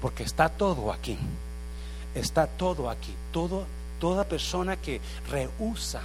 [0.00, 1.18] Porque está todo aquí.
[2.14, 3.14] Está todo aquí.
[3.32, 3.66] Todo,
[4.00, 5.00] toda persona que
[5.30, 6.00] rehúsa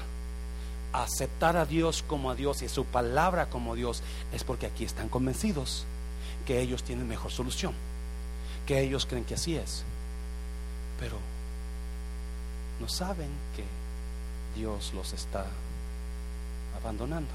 [1.04, 5.10] aceptar a Dios como a Dios y su palabra como Dios es porque aquí están
[5.10, 5.86] convencidos
[6.46, 7.74] que ellos tienen mejor solución,
[8.66, 9.84] que ellos creen que así es,
[11.00, 11.18] pero
[12.80, 13.64] no saben que
[14.60, 15.46] Dios los está
[16.80, 17.32] abandonando.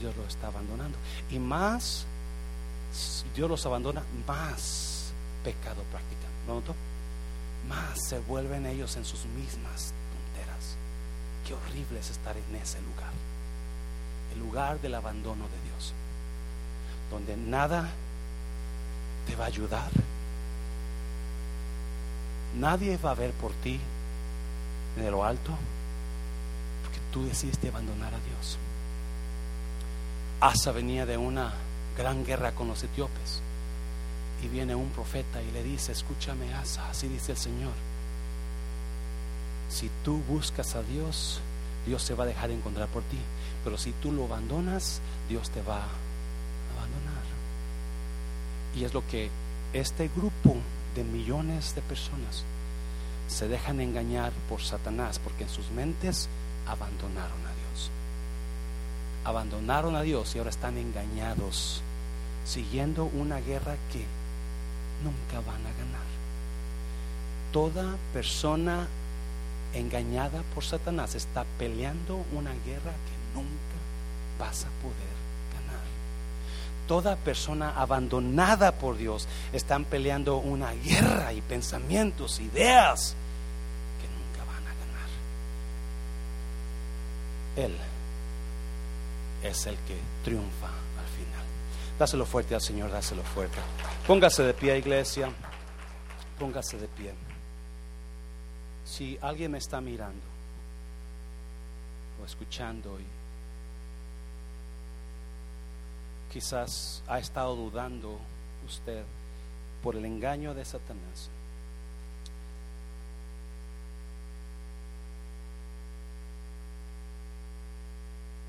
[0.00, 0.98] Dios los está abandonando.
[1.30, 2.06] Y más
[3.34, 5.12] Dios los abandona, más
[5.42, 6.30] pecado practican.
[6.46, 6.62] ¿No
[7.68, 9.92] Más se vuelven ellos en sus mismas
[11.46, 13.12] Qué horrible es estar en ese lugar.
[14.32, 15.92] El lugar del abandono de Dios.
[17.10, 17.90] Donde nada
[19.26, 19.90] te va a ayudar.
[22.58, 23.78] Nadie va a ver por ti
[24.96, 25.52] en lo alto.
[26.82, 28.58] Porque tú decidiste abandonar a Dios.
[30.40, 31.52] Asa venía de una
[31.96, 33.40] gran guerra con los etíopes.
[34.42, 37.72] Y viene un profeta y le dice, escúchame Asa, así dice el Señor.
[39.68, 41.40] Si tú buscas a Dios,
[41.86, 43.18] Dios se va a dejar encontrar por ti.
[43.62, 47.24] Pero si tú lo abandonas, Dios te va a abandonar.
[48.76, 49.30] Y es lo que
[49.72, 50.56] este grupo
[50.94, 52.44] de millones de personas
[53.28, 56.28] se dejan engañar por Satanás, porque en sus mentes
[56.66, 57.90] abandonaron a Dios.
[59.24, 61.80] Abandonaron a Dios y ahora están engañados,
[62.44, 64.04] siguiendo una guerra que
[65.02, 66.04] nunca van a ganar.
[67.52, 68.88] Toda persona
[69.74, 73.74] engañada por Satanás está peleando una guerra que nunca
[74.38, 75.14] vas a poder
[75.54, 75.84] ganar.
[76.86, 83.14] Toda persona abandonada por Dios están peleando una guerra y pensamientos, ideas
[84.00, 85.08] que nunca van a ganar.
[87.56, 87.76] Él
[89.42, 91.44] es el que triunfa al final.
[91.98, 93.58] Dáselo fuerte al Señor, dáselo fuerte.
[94.06, 95.30] Póngase de pie, iglesia.
[96.38, 97.12] Póngase de pie
[98.84, 100.22] si alguien me está mirando
[102.20, 103.04] o escuchando y
[106.32, 108.18] quizás ha estado dudando
[108.66, 109.04] usted
[109.82, 111.30] por el engaño de Satanás.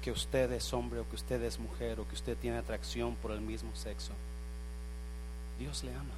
[0.02, 3.32] Que usted es hombre o que usted es mujer o que usted tiene atracción por
[3.32, 4.14] el mismo sexo.
[5.58, 6.14] Dios le ama.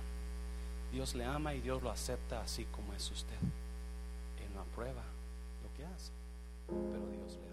[0.92, 3.38] Dios le ama y Dios lo acepta así como es usted
[4.78, 5.04] prueba
[5.64, 6.12] lo que hace,
[6.68, 7.47] pero Dios le.